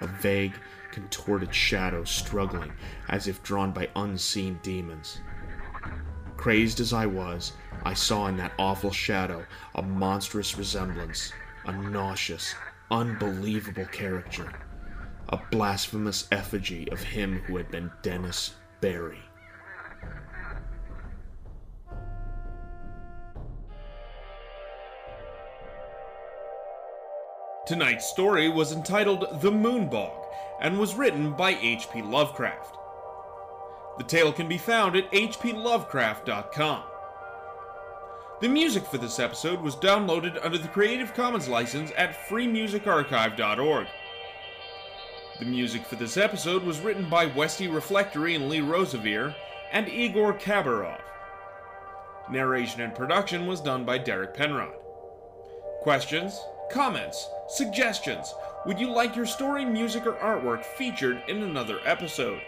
a 0.00 0.06
vague, 0.06 0.54
contorted 0.90 1.54
shadow 1.54 2.04
struggling 2.04 2.72
as 3.08 3.28
if 3.28 3.42
drawn 3.42 3.72
by 3.72 3.88
unseen 3.96 4.58
demons. 4.62 5.18
Crazed 6.36 6.80
as 6.80 6.92
I 6.92 7.06
was, 7.06 7.52
I 7.84 7.94
saw 7.94 8.26
in 8.28 8.36
that 8.36 8.52
awful 8.58 8.92
shadow 8.92 9.44
a 9.74 9.82
monstrous 9.82 10.56
resemblance, 10.56 11.32
a 11.66 11.72
nauseous, 11.72 12.54
unbelievable 12.90 13.86
caricature, 13.86 14.52
a 15.28 15.38
blasphemous 15.50 16.26
effigy 16.32 16.90
of 16.90 17.02
him 17.02 17.40
who 17.40 17.56
had 17.56 17.70
been 17.70 17.90
Denys 18.02 18.52
Barry. 18.80 19.22
Tonight's 27.68 28.06
story 28.06 28.48
was 28.48 28.72
entitled 28.72 29.42
The 29.42 29.50
Moonbog 29.50 30.24
and 30.62 30.78
was 30.78 30.94
written 30.94 31.32
by 31.32 31.50
H.P. 31.50 32.00
Lovecraft. 32.00 32.78
The 33.98 34.04
tale 34.04 34.32
can 34.32 34.48
be 34.48 34.56
found 34.56 34.96
at 34.96 35.12
hplovecraft.com. 35.12 36.82
The 38.40 38.48
music 38.48 38.86
for 38.86 38.96
this 38.96 39.18
episode 39.18 39.60
was 39.60 39.76
downloaded 39.76 40.42
under 40.42 40.56
the 40.56 40.68
Creative 40.68 41.12
Commons 41.12 41.46
license 41.46 41.92
at 41.98 42.16
freemusicarchive.org. 42.26 43.86
The 45.38 45.44
music 45.44 45.84
for 45.84 45.96
this 45.96 46.16
episode 46.16 46.62
was 46.62 46.80
written 46.80 47.10
by 47.10 47.26
Westy 47.26 47.68
Reflectory 47.68 48.34
and 48.34 48.48
Lee 48.48 48.62
Rosevere 48.62 49.34
and 49.72 49.90
Igor 49.90 50.32
Kabarov. 50.32 51.02
Narration 52.30 52.80
and 52.80 52.94
production 52.94 53.46
was 53.46 53.60
done 53.60 53.84
by 53.84 53.98
Derek 53.98 54.32
Penrod. 54.32 54.72
Questions, 55.82 56.40
comments, 56.70 57.28
suggestions? 57.48 58.34
Would 58.66 58.78
you 58.78 58.90
like 58.90 59.16
your 59.16 59.26
story, 59.26 59.64
music, 59.64 60.06
or 60.06 60.12
artwork 60.14 60.64
featured 60.64 61.22
in 61.28 61.42
another 61.42 61.78
episode? 61.84 62.40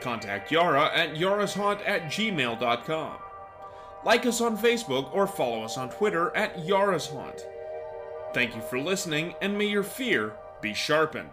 Contact 0.00 0.50
Yara 0.50 0.90
at 0.94 1.14
yarashaunt 1.14 1.80
at 1.86 2.04
gmail.com. 2.04 3.16
Like 4.04 4.26
us 4.26 4.40
on 4.40 4.58
Facebook 4.58 5.14
or 5.14 5.26
follow 5.26 5.62
us 5.62 5.78
on 5.78 5.90
Twitter 5.90 6.36
at 6.36 6.58
yarashaunt. 6.58 7.42
Thank 8.34 8.56
you 8.56 8.62
for 8.62 8.78
listening, 8.78 9.34
and 9.40 9.56
may 9.56 9.66
your 9.66 9.82
fear 9.82 10.34
be 10.60 10.74
sharpened. 10.74 11.30